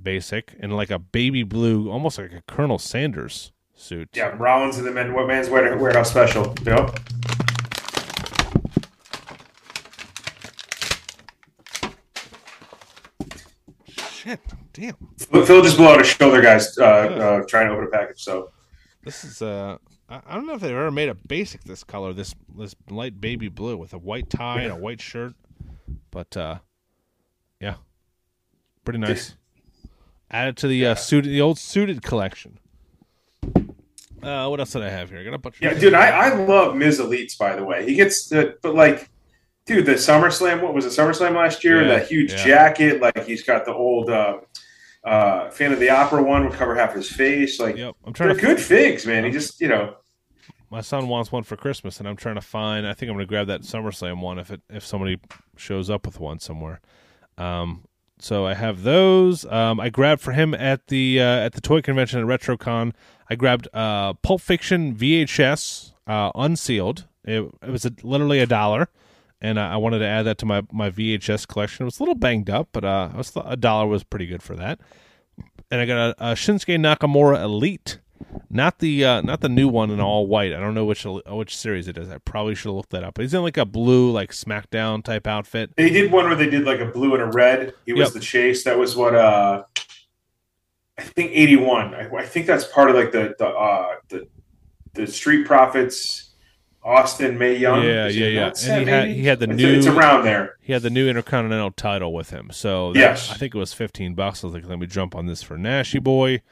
[0.00, 4.10] basic in like a baby blue, almost like a Colonel Sanders suit.
[4.14, 6.54] Yeah, Rollins and the men, what man's wear- warehouse special?
[6.64, 6.98] Yep.
[14.10, 14.40] Shit,
[14.72, 14.94] damn.
[15.18, 18.22] Phil Phil just blew out his shoulder, guys, uh, uh, trying to open a package.
[18.22, 18.50] So
[19.02, 19.78] This is uh
[20.08, 23.48] I don't know if they've ever made a basic this color, this this light baby
[23.48, 25.34] blue with a white tie and a white shirt.
[26.10, 26.58] But uh
[27.60, 27.76] yeah.
[28.84, 29.36] Pretty nice.
[30.30, 32.58] Add it to the uh suited the old suited collection.
[34.22, 35.20] Uh what else did I have here?
[35.20, 37.38] I got a bunch of yeah, dude, I, I love Miz Elites.
[37.38, 39.08] By the way, he gets the but like,
[39.64, 40.60] dude, the SummerSlam.
[40.60, 40.90] What was it?
[40.90, 41.82] SummerSlam last year.
[41.82, 42.44] Yeah, that huge yeah.
[42.44, 43.00] jacket.
[43.00, 44.40] Like he's got the old uh,
[45.04, 47.58] uh, Phantom of the Opera one would cover half his face.
[47.58, 47.96] Like Yep.
[48.04, 49.24] I'm they're trying to good figs, man.
[49.24, 49.96] He just you know.
[50.70, 52.86] my son wants one for Christmas, and I'm trying to find.
[52.86, 55.18] I think I'm going to grab that SummerSlam one if it if somebody
[55.56, 56.80] shows up with one somewhere.
[57.38, 57.84] Um,
[58.18, 59.46] so I have those.
[59.46, 62.92] Um, I grabbed for him at the uh, at the toy convention at RetroCon.
[63.28, 67.06] I grabbed uh, Pulp Fiction VHS uh, unsealed.
[67.24, 68.88] It, it was a, literally a dollar,
[69.40, 71.84] and I, I wanted to add that to my my VHS collection.
[71.84, 74.42] It was a little banged up, but uh, I was a dollar was pretty good
[74.42, 74.80] for that.
[75.70, 77.98] And I got a, a Shinsuke Nakamura Elite
[78.48, 80.52] not the uh, not the new one in all white.
[80.52, 82.10] I don't know which which series it is.
[82.10, 83.14] I probably should have looked that up.
[83.14, 85.70] But he's in like a blue like SmackDown type outfit.
[85.76, 87.74] They did one where they did like a blue and a red.
[87.86, 88.12] He was Yep.
[88.14, 88.64] the chase.
[88.64, 89.64] That was what uh
[90.98, 91.94] I think eighty one.
[91.94, 94.26] I, I think that's part of like the the uh the
[94.94, 96.29] the Street Profits
[96.82, 97.82] Austin May Young.
[97.84, 98.46] Yeah, Is yeah, yeah.
[98.46, 100.56] And he set, had- he had the It's- new- It's around there.
[100.60, 102.48] He had the new Intercontinental title with him.
[102.52, 103.30] So that, Yes.
[103.30, 104.42] I think it was fifteen bucks.
[104.42, 106.42] I was like, let me jump on this for Nashy Boy.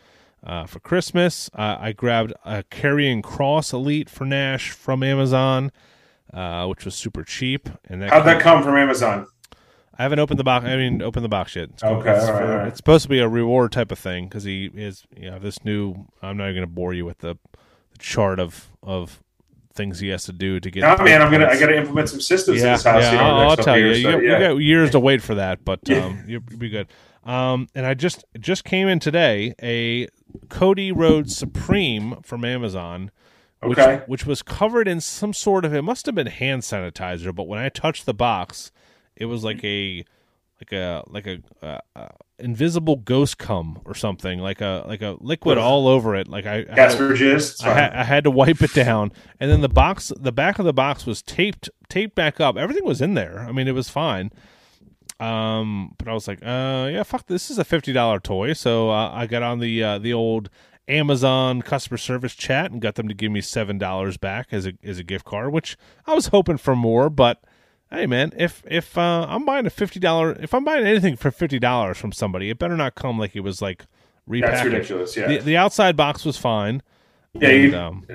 [0.47, 5.73] Uh, for Christmas, uh, I grabbed a Karrion Kross Elite for Nash from Amazon,
[6.33, 7.69] uh, which was super cheap.
[7.89, 9.27] And that How'd that come from Amazon?
[9.99, 10.65] I haven't opened the box.
[10.65, 11.71] I mean, opened the box yet.
[11.71, 12.69] It's, Okay, it's, all right, for- all right.
[12.69, 15.65] it's supposed to be a reward type of thing because he is, you know, this
[15.65, 16.07] new.
[16.23, 17.35] I'm not even going to bore you with the,
[17.91, 19.21] the chart of of
[19.79, 20.85] things he has to do to get.
[20.85, 23.03] Oh man, I'm gonna I gotta implement some systems in Yeah, this house.
[23.05, 23.13] yeah.
[23.13, 24.39] you know, I'll, I'll tell you, you, so, got, you yeah.
[24.41, 26.05] got years to wait for that, but Yeah.
[26.05, 26.89] um, you'll be good.
[27.25, 30.09] Um, and I just just came in today a
[30.51, 33.11] Cody Rhodes Supreme from Amazon.
[33.61, 34.05] Which, Okay.
[34.07, 37.59] which was covered in some sort of it must have been hand sanitizer, but when
[37.59, 38.71] I touched the box,
[39.17, 40.05] it was like a
[40.61, 42.09] like a like a uh, uh,
[42.39, 46.29] invisible ghost cum or something like a like a liquid all over it.
[46.29, 49.13] Like I, I had to- Casper it's I had, I had to wipe it down,
[49.41, 52.57] and then the box, the back of the box was taped, taped back up.
[52.57, 53.41] Everything was in there.
[53.41, 54.31] I mean, it was fine.
[55.21, 58.53] Um, but I was like, uh, yeah, fuck, this is a fifty dollar toy.
[58.53, 60.49] So uh, I got on the uh, the old
[60.87, 64.75] Amazon customer service chat and got them to give me seven dollars back as a
[64.85, 65.77] as a gift card, which
[66.07, 67.43] I was hoping for more, but.
[67.91, 71.31] Hey man, if if uh, I'm buying a fifty dollar, if I'm buying anything for
[71.31, 73.87] fifty dollars from somebody, it better not come like it was like
[74.29, 74.41] repackaged.
[74.43, 75.17] That's ridiculous.
[75.17, 76.83] Yeah, The, the outside box was fine.
[77.33, 77.49] yeah.
[77.49, 78.07] And, You, um,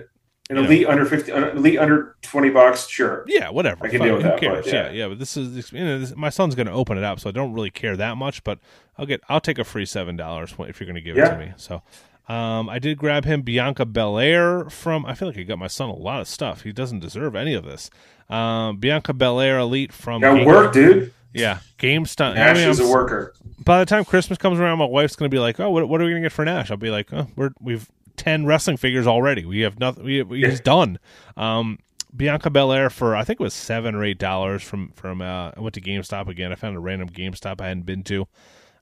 [0.49, 2.87] an elite under fifty, an elite under twenty bucks.
[2.87, 3.23] Sure.
[3.27, 3.85] yeah, whatever.
[3.85, 4.67] I can Fuck, deal with who that, cares?
[4.67, 4.73] yeah.
[4.73, 4.91] yeah.
[4.91, 7.29] yeah, But this is, you know, this, my son's going to open it up, so
[7.29, 8.43] I don't really care that much.
[8.43, 8.59] But
[8.97, 11.37] I'll get, I'll take a free seven dollars if you're going to give it to
[11.37, 11.53] me.
[11.57, 11.81] So,
[12.27, 15.05] um, I did grab him Bianca Belair from.
[15.05, 16.61] I feel like I got my son a lot of stuff.
[16.61, 17.89] He doesn't deserve any of this.
[18.29, 20.21] Um, Bianca Belair Elite from.
[20.21, 21.13] Got Game- work, dude.
[21.33, 22.31] Yeah, GameStop.
[22.31, 23.33] I Nash mean, is I'm a worker.
[23.65, 25.99] by the time Christmas comes around, my wife's going to be like, "Oh, what, what
[25.99, 28.77] are we going to get for Nash?" I'll be like, "Oh, we're we've ten wrestling
[28.77, 29.43] figures already.
[29.43, 30.03] We have nothing.
[30.05, 30.99] We we he's done."
[31.35, 31.79] Um,
[32.15, 35.59] Bianca Belair for I think it was seven or eight dollars from from uh, I
[35.59, 36.51] went to GameStop again.
[36.51, 38.27] I found a random GameStop I hadn't been to,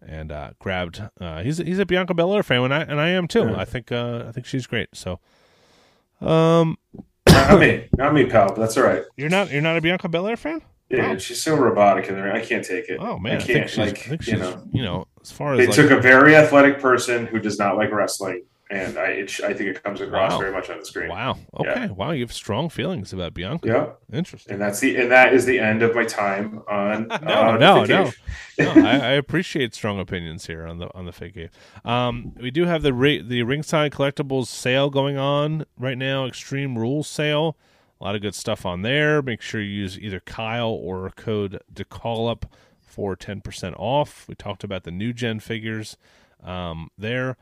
[0.05, 1.01] and uh, grabbed.
[1.19, 3.49] Uh, he's he's a Bianca Belair fan, and I and I am too.
[3.49, 3.59] Yeah.
[3.59, 4.89] I think uh, I think she's great.
[4.93, 5.19] So,
[6.19, 6.77] um,
[7.27, 8.49] not me, not me, pal.
[8.49, 9.03] But that's all right.
[9.15, 10.61] you're not you're not a Bianca Belair fan?
[10.89, 12.33] Yeah, she's so robotic in there.
[12.33, 12.97] I can't take it.
[12.99, 13.47] Oh man, I I, can't.
[13.47, 15.75] think she's, like I think she's you know, you know as far as they like,
[15.75, 19.69] took a very athletic person who does not like wrestling, and I it, I think
[19.69, 20.39] it comes across Wow.
[20.39, 21.09] very much on the screen.
[21.09, 23.67] wow okay wow you have strong feelings about Bianca.
[23.67, 24.53] Yeah, Interesting.
[24.53, 27.07] and that's the and that is the end of my time on.
[27.21, 28.11] No, uh, no, no.
[28.59, 31.49] no, I, I appreciate strong opinions here on the on the fake game.
[31.85, 36.25] Um, we do have the ri- the ringside collectibles sale going on right now.
[36.25, 37.57] Extreme Rules sale.
[37.99, 39.21] A lot of good stuff on there.
[39.21, 42.45] Make sure you use either Kyle or code to call up
[42.81, 44.27] for ten percent off.
[44.27, 45.97] We talked about the new gen figures
[46.43, 47.37] um, there.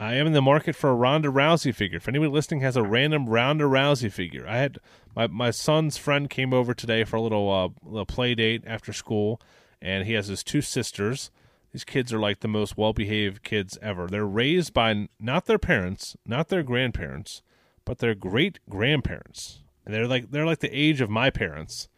[0.00, 1.98] I am in the market for a Ronda Rousey figure.
[1.98, 4.78] If anyone listening has a random Ronda Rousey figure, I had
[5.14, 8.92] my my son's friend came over today for a little uh, little play date after
[8.92, 9.40] school,
[9.80, 11.30] and he has his two sisters.
[11.72, 14.08] These kids are like the most well behaved kids ever.
[14.08, 17.42] They're raised by not their parents, not their grandparents,
[17.84, 19.60] but their great grandparents.
[19.84, 21.88] And they're like they're like the age of my parents.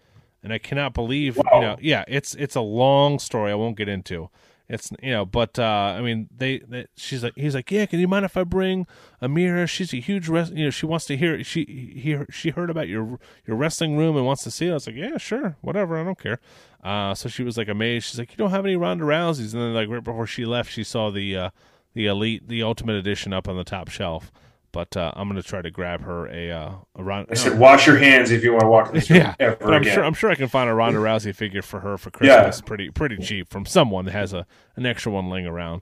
[0.42, 3.88] And I cannot believe you know yeah, it's it's a long story I won't get
[3.88, 4.28] into.
[4.68, 6.86] It's you know, but uh, I mean, they, they.
[6.96, 7.86] She's like, he's like, yeah.
[7.86, 8.86] Can you mind if I bring
[9.22, 9.68] Amira?
[9.68, 10.52] She's a huge rest.
[10.54, 11.44] You know, she wants to hear.
[11.44, 14.72] She he she heard about your your wrestling room and wants to see it.
[14.72, 15.96] I was like, yeah, sure, whatever.
[15.96, 16.40] I don't care.
[16.82, 18.06] Uh, so she was like amazed.
[18.06, 19.52] She's like, you don't have any Ronda Rouseys.
[19.52, 21.50] And then like right before she left, she saw the uh,
[21.94, 24.32] the elite, the ultimate edition up on the top shelf.
[24.76, 27.26] But uh, I'm gonna try to grab her a uh, a.
[27.30, 29.56] I said, wash your hands if you want to walk in this room Yeah, ever
[29.58, 29.94] but I'm again.
[29.94, 32.66] sure I'm sure I can find a Ronda Rousey figure for her for Christmas, Yeah.
[32.66, 34.44] Pretty pretty cheap from someone that has a
[34.76, 35.80] an extra one laying around.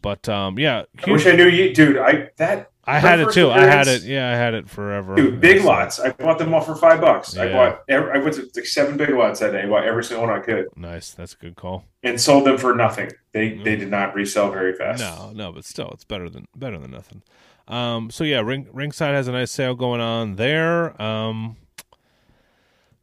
[0.00, 1.98] But um, yeah, I wish I knew you, dude.
[1.98, 3.50] I that I had it too.
[3.50, 4.04] I had it.
[4.04, 5.16] Yeah, I had it forever.
[5.16, 5.98] Dude, big So- lots.
[5.98, 7.36] I bought them all for five bucks.
[7.36, 7.82] I bought.
[7.88, 9.62] Every, I went to like seven big lots that day.
[9.62, 11.10] I bought every single one I could Nice.
[11.10, 11.82] That's a good call.
[12.04, 13.10] and sold them for nothing.
[13.32, 15.00] They they did not resell very fast.
[15.00, 17.22] No, no, but still, it's better than better than nothing.
[17.68, 21.00] Um, so yeah, Ring, Ringside has a nice sale going on there.
[21.00, 21.56] Um,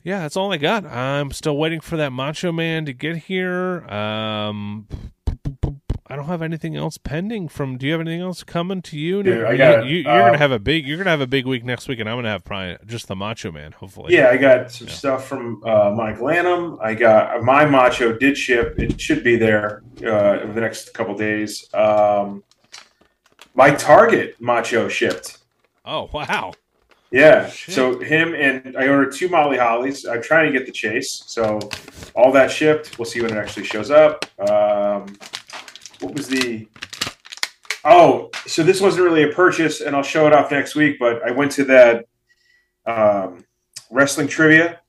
[0.03, 0.86] yeah, that's all I got.
[0.86, 3.86] I'm still waiting for that Macho Man to get here.
[3.89, 4.88] Um,
[6.07, 7.47] I don't have anything else pending.
[7.47, 9.24] From do you have anything else coming to you?
[9.24, 10.86] Dude, I you, got, you, are uh, gonna have a big.
[10.86, 13.16] You're gonna have a big week next week, and I'm gonna have probably just the
[13.16, 13.72] Macho Man.
[13.72, 14.93] Hopefully, Yeah, I got some Yeah.
[14.93, 16.78] stuff from uh, Mike Lanham.
[16.82, 18.78] I got my macho did ship.
[18.78, 21.68] It should be there uh, in the next couple days.
[21.74, 22.43] Um,
[23.56, 25.39] my Target macho shipped.
[25.86, 26.54] Oh wow.
[27.12, 27.47] Yeah.
[27.49, 27.76] Shit.
[27.76, 30.06] So him and I ordered two Molly Hollies.
[30.06, 31.24] I'm trying to get the chase.
[31.28, 31.60] So
[32.16, 32.97] all that shipped.
[32.97, 34.26] We'll see when it actually shows up.
[34.39, 35.16] Um,
[35.99, 36.68] what was the?
[37.86, 40.97] Oh, so this wasn't really a purchase, and I'll show it off next week.
[40.99, 42.06] But I went to that
[42.86, 43.43] um,
[43.91, 44.80] wrestling trivia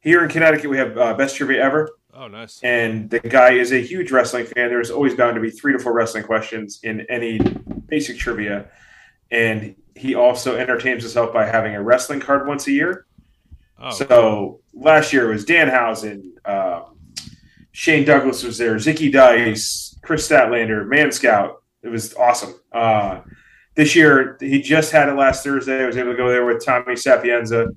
[0.00, 0.70] here in Connecticut.
[0.70, 2.60] We have uh, best trivia ever, Oh nice.
[2.62, 4.68] and the guy is a huge wrestling fan.
[4.68, 7.40] There's always bound to be three to four wrestling questions in any
[7.88, 8.70] basic trivia,
[9.30, 13.06] and he also entertains himself by having a wrestling card once a year.
[13.80, 16.98] Oh So last year it was Danhausen, um,
[17.72, 21.62] Shane Douglas was there, Zicky Dice, Kris Statlander, Man Scout.
[21.82, 22.54] It was awesome.
[22.72, 23.20] Uh,
[23.76, 25.82] this year he just had it last Thursday.
[25.82, 27.68] I was able to go there with Tommy Sapienza,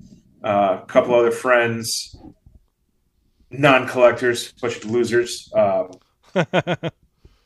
[0.42, 2.16] uh, a couple other friends,
[3.50, 5.52] non-collectors, bunch of losers.
[5.54, 5.90] Um,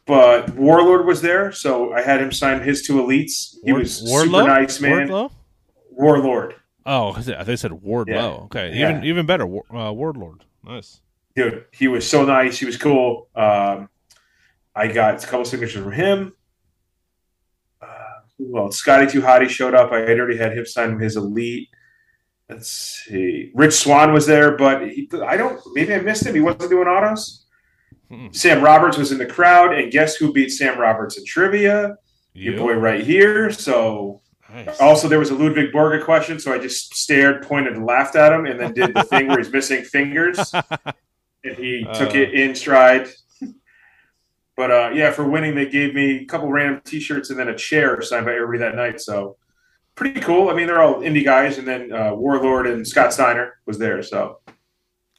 [0.07, 3.57] but Warlord was there, so I had him sign his two elites.
[3.65, 4.25] He Ward- was Wardlow?
[4.25, 5.09] super nice, man.
[5.09, 5.33] Wardlow?
[5.91, 6.55] Warlord.
[6.85, 8.07] Oh, they said Wardlow.
[8.09, 8.25] Yeah.
[8.45, 8.91] Okay, Yeah.
[8.91, 10.43] even even better, War- uh, Wardlord.
[10.65, 11.01] Nice.
[11.35, 12.59] dude, he was so nice.
[12.59, 13.29] He was cool.
[13.35, 13.89] Um,
[14.75, 16.33] I got a couple signatures from him.
[17.81, 17.87] Uh,
[18.39, 19.93] well, Scotty Too Hottie showed up.
[19.93, 21.69] I had already had him sign his elite.
[22.49, 23.51] Let's see.
[23.55, 25.61] Rich Swann was there, but he, I don't.
[25.75, 26.35] Maybe I missed him.
[26.35, 27.46] He wasn't doing autos.
[28.11, 28.29] Hmm.
[28.33, 31.97] Sam Roberts was in the crowd, and guess who beat Sam Roberts in trivia?
[32.35, 33.51] Your boy right here.
[33.51, 34.21] So
[34.53, 34.79] Nice.
[34.81, 38.47] also, there was a Ludwig Borga question, so I just stared, pointed, laughed at him,
[38.47, 40.53] and then did the thing where he's missing fingers,
[41.45, 42.19] and he took Uh.
[42.19, 43.09] it in stride.
[44.57, 47.57] But uh, yeah, for winning, they gave me a couple random T-shirts and then a
[47.57, 49.01] chair signed by everybody that night.
[49.03, 49.37] So
[49.97, 50.49] pretty cool.
[50.49, 54.03] I mean, they're all indie guys, and then uh, Warlord and Scott Steiner was there.
[54.03, 54.41] So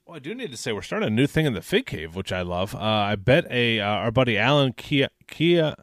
[0.07, 2.15] Well, I do need to say we're starting a new thing in the Fig Cave,
[2.15, 2.73] which I love.
[2.73, 5.75] Uh, I bet a uh, our buddy Alan Kia Kia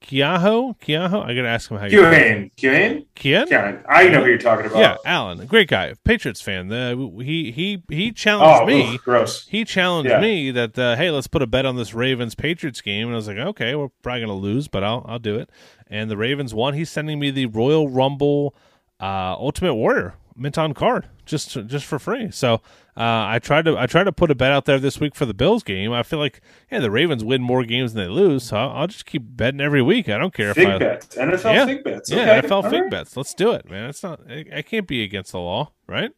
[0.00, 0.78] Keaho.
[0.78, 1.24] Keaho.
[1.24, 1.98] I gotta ask him how you.
[1.98, 2.50] Keohane?
[2.54, 3.06] Kien.
[3.16, 3.82] Keohane.
[3.88, 4.78] I know who you're talking about.
[4.78, 6.68] Yeah, Alan, great guy, Patriots fan.
[6.68, 8.94] The, he he he challenged Oh, me.
[8.94, 9.48] oof, gross.
[9.48, 10.20] He challenged Yeah.
[10.20, 13.16] me that uh, hey, let's put a bet on this Ravens Patriots game, and I
[13.16, 15.50] was like, okay, we're probably gonna lose, but I'll I'll do it.
[15.88, 16.74] And the Ravens won.
[16.74, 18.54] He's sending me the Royal Rumble
[19.00, 22.30] uh, Ultimate Warrior mint on card just just for free.
[22.30, 22.60] So
[22.96, 25.24] uh, I tried to I tried to put a bet out there this week for
[25.26, 25.92] the Bills game.
[25.92, 26.40] I feel like
[26.70, 29.60] yeah, the Ravens win more games than they lose, so I'll, I'll just keep betting
[29.60, 30.08] every week.
[30.08, 31.16] I don't care if Fig I bets.
[31.16, 31.66] NFL Yeah.
[31.66, 32.10] fig bets.
[32.10, 32.90] yeah NFL all fig right.
[32.90, 33.16] bets.
[33.16, 33.88] Let's do it, man.
[33.88, 36.10] It's not I, I can't be against the law, right?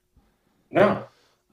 [0.71, 1.05] No.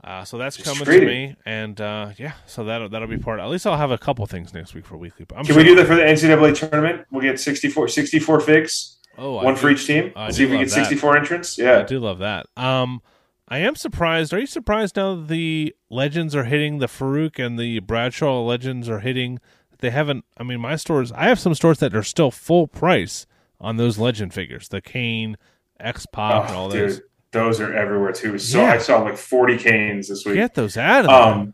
[0.03, 3.39] Uh, so that's Just coming to me, and uh, yeah, so that'll that'll be part.
[3.39, 5.28] At least I'll have a couple things next week for weekly.
[5.36, 7.05] I'm Can sure- we do that for the NCAA tournament?
[7.11, 10.11] We'll get 64, 64 figs, Oh, I one do- for each team.
[10.15, 10.74] I See if we get that.
[10.86, 11.55] 64 entrants.
[11.59, 12.47] Yeah, I do love that.
[12.57, 13.03] Um,
[13.51, 14.33] I am surprised.
[14.33, 18.87] Are you surprised now that the legends are hitting the Farouk and the Bradshaw legends
[18.87, 19.39] are hitting?
[19.79, 20.23] They haven't.
[20.37, 21.11] I mean, my stores.
[21.11, 23.27] I have some stores that are still full price
[23.59, 24.69] on those legend figures.
[24.69, 25.35] The Kane,
[25.79, 26.95] X Pac, and all Oh, those.
[26.97, 28.37] dude, those are everywhere too.
[28.37, 28.71] So Yeah.
[28.71, 30.35] I saw like 40 Kanes this week.
[30.35, 31.11] Get those out of.
[31.11, 31.53] Um,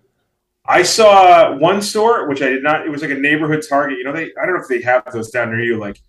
[0.70, 2.86] I saw one store which I did not.
[2.86, 3.98] It was like a neighborhood Target.
[3.98, 5.78] You know, they I don't know if they have those down near you.
[5.80, 6.00] Like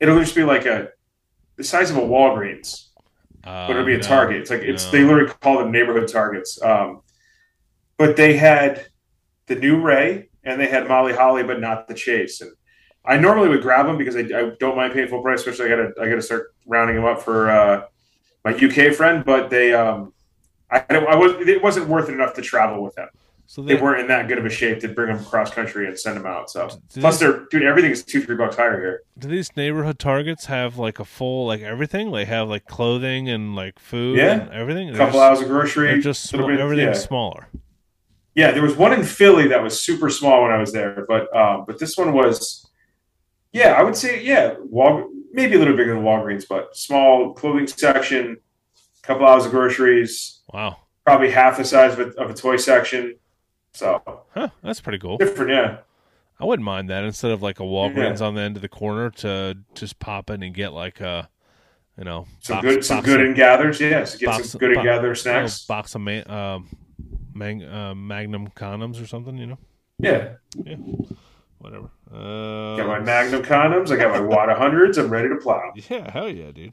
[0.00, 0.88] it'll just be like a
[1.56, 2.85] the size of a Walgreens,
[3.46, 4.02] Uh, but it'll be a no.
[4.02, 4.40] Target.
[4.40, 4.90] It's like it's no.
[4.92, 6.60] they literally call them neighborhood Targets.
[6.62, 7.02] Um,
[7.96, 8.86] but they had
[9.46, 12.40] the new Rey and they had Molly Holly, but not the Chase.
[12.40, 12.50] And
[13.04, 15.40] I normally would grab them because I, I don't mind paying full price.
[15.40, 17.84] Especially I gotta I gotta start rounding them up for uh,
[18.44, 19.24] my UK friend.
[19.24, 20.12] But they um,
[20.70, 23.08] I, I was it wasn't worth it enough to travel with them
[23.48, 25.86] So they they, weren't in that good of a shape to bring them cross country
[25.86, 26.50] and send them out.
[26.50, 29.02] So plus, these, they're dude, everything is two three bucks higher here.
[29.18, 32.10] do these neighborhood targets have like a full like everything?
[32.12, 34.32] They have like clothing and like food Yeah.
[34.40, 34.90] and everything.
[34.90, 37.06] A couple hours of grocery, just sm- bit- everything's yeah.
[37.06, 37.46] smaller.
[38.34, 41.34] Yeah, there was one in Philly that was super small when I was there, but
[41.34, 42.68] um, but this one was,
[43.52, 47.66] yeah, I would say yeah, Wal- maybe a little bigger than Walgreens, but small clothing
[47.66, 48.36] section,
[49.02, 50.78] couple hours of groceries, Wow.
[51.04, 53.16] probably half the size of a, of a toy section.
[53.76, 55.18] So Huh, that's pretty cool.
[55.18, 55.78] different, yeah.
[56.40, 59.10] I wouldn't mind that instead of like a Walgreens on the end of the corner
[59.10, 61.28] to just pop in and get like a,
[61.98, 63.80] you know, Some box- good, some good of- and gathers.
[63.80, 65.64] Yes, get box- some good and gather snacks.
[65.64, 66.68] box of um,
[67.34, 69.58] mang- uh, Magnum condoms or something, you know,
[69.98, 70.34] Yeah.
[70.62, 70.76] Yeah,
[71.58, 71.90] whatever.
[72.12, 73.90] Uh, got my Magnum condoms.
[73.90, 74.96] I got my Wada hundreds.
[74.98, 75.72] I'm ready to plow.
[75.90, 76.72] Yeah, hell yeah, dude.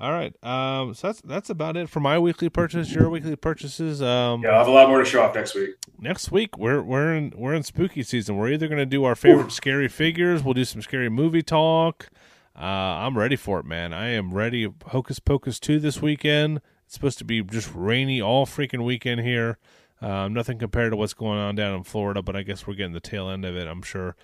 [0.00, 2.92] All right, um, so that's that's about it for my weekly purchase.
[2.92, 4.00] Your weekly purchases.
[4.00, 5.70] Um, Yeah, I'll have a lot more to show off next week.
[5.98, 8.36] next week we're we're in we're in spooky season.
[8.36, 10.44] We're either gonna do our favorite scary figures.
[10.44, 12.10] We'll do some scary movie talk.
[12.56, 13.92] Uh, I'm ready for it, man.
[13.92, 14.68] I am ready.
[14.86, 16.60] Hocus Pocus two this weekend.
[16.84, 19.58] It's supposed to be just rainy all freaking weekend here.
[20.00, 22.92] Um, nothing compared to what's going on down in Florida, but I guess we're getting
[22.92, 23.66] the tail end of it.
[23.66, 24.14] I'm sure.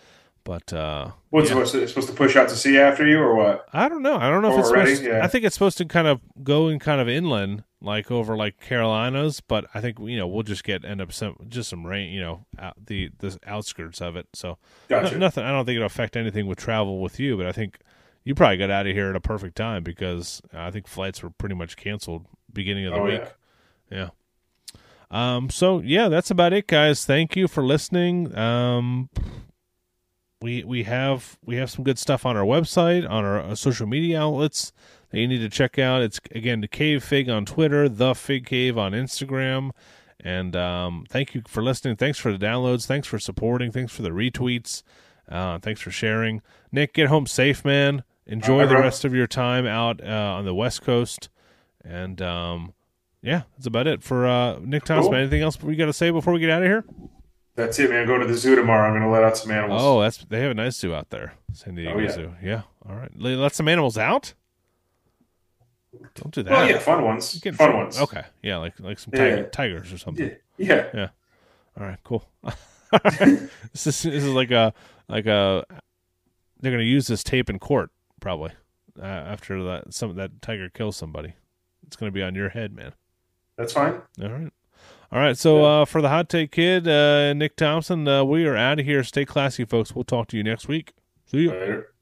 [0.45, 1.55] But uh, What's Yeah.
[1.55, 3.67] supposed, to, supposed to push out to sea after you, or what?
[3.73, 4.17] I don't know.
[4.17, 4.95] I don't know if it's Already?
[4.95, 5.11] supposed.
[5.11, 5.25] Yeah.
[5.25, 8.61] I think it's supposed to kind of go in kind of inland, like over like
[8.61, 9.41] Carolinas.
[9.41, 12.21] But I think you know we'll just get end up some just some rain, you
[12.21, 14.27] know, out the the outskirts of it.
[14.35, 14.59] So
[14.91, 15.17] no- Gotcha.
[15.19, 15.45] nothing.
[15.45, 17.37] I don't think it'll affect anything with travel with you.
[17.39, 17.79] But I think
[18.23, 21.31] you probably got out of here at a perfect time because I think flights were
[21.31, 23.23] pretty much canceled beginning of the Oh, week.
[23.91, 24.09] yeah.
[25.11, 25.37] Yeah.
[25.37, 25.49] Um.
[25.49, 27.07] So yeah, that's about it, guys.
[27.07, 28.37] Thank you for listening.
[28.37, 29.09] Um.
[30.45, 33.87] We we have we have some good stuff on our website, on our uh, social
[33.87, 34.75] media outlets
[35.09, 36.03] that you need to check out.
[36.03, 39.71] It's again the Cave Fig on Twitter, the Fig Cave on Instagram,
[40.21, 41.97] and um, thank you for listening.
[41.97, 42.85] Thanks for the downloads.
[42.85, 43.73] Thanks for supporting.
[43.73, 44.83] Thanks for the retweets.
[45.27, 46.43] Uh, thanks for sharing.
[46.71, 48.05] Nick, get home safe, man.
[48.27, 48.83] Enjoy right, the bro.
[48.83, 51.31] rest of your time out uh, on the West Coast,
[51.83, 52.75] and um,
[53.23, 55.11] yeah, that's about it for uh, Nick Thompson.
[55.11, 55.21] Cool.
[55.21, 56.85] Anything else we got to say before we get out of here?
[57.57, 58.07] That's it, man.
[58.07, 58.87] Go to the zoo tomorrow.
[58.89, 59.81] I'm going to let out some animals.
[59.83, 62.11] Oh, that's they have a nice zoo out there, San Diego Oh, yeah.
[62.11, 62.35] Zoo.
[62.43, 63.11] Yeah, all right.
[63.17, 64.35] Let some animals out.
[66.17, 66.51] Don't do that.
[66.51, 67.39] well, yeah, fun ones.
[67.41, 68.01] Get- Fun ones.
[68.01, 69.43] Okay, yeah, like like some Yeah.
[69.45, 70.33] tigers or something.
[70.59, 70.89] Yeah.
[70.93, 71.09] Yeah.
[71.79, 72.29] All right, cool.
[73.13, 74.75] this is this is like a
[75.09, 75.65] like a
[76.61, 77.91] they're gonna use this tape in court
[78.21, 78.53] probably
[79.01, 81.35] uh, after that some that tiger kills somebody.
[81.87, 82.93] It's gonna be on your head, man.
[83.57, 84.01] That's fine.
[84.21, 84.53] All right.
[85.15, 85.39] All right.
[85.39, 88.85] So uh, for the hot take kid, uh, Nick Thompson, uh, we are out of
[88.85, 89.05] here.
[89.05, 89.95] Stay classy, folks.
[89.95, 90.93] We'll talk to you next week.
[91.27, 91.51] See you.
[91.51, 91.94] Later.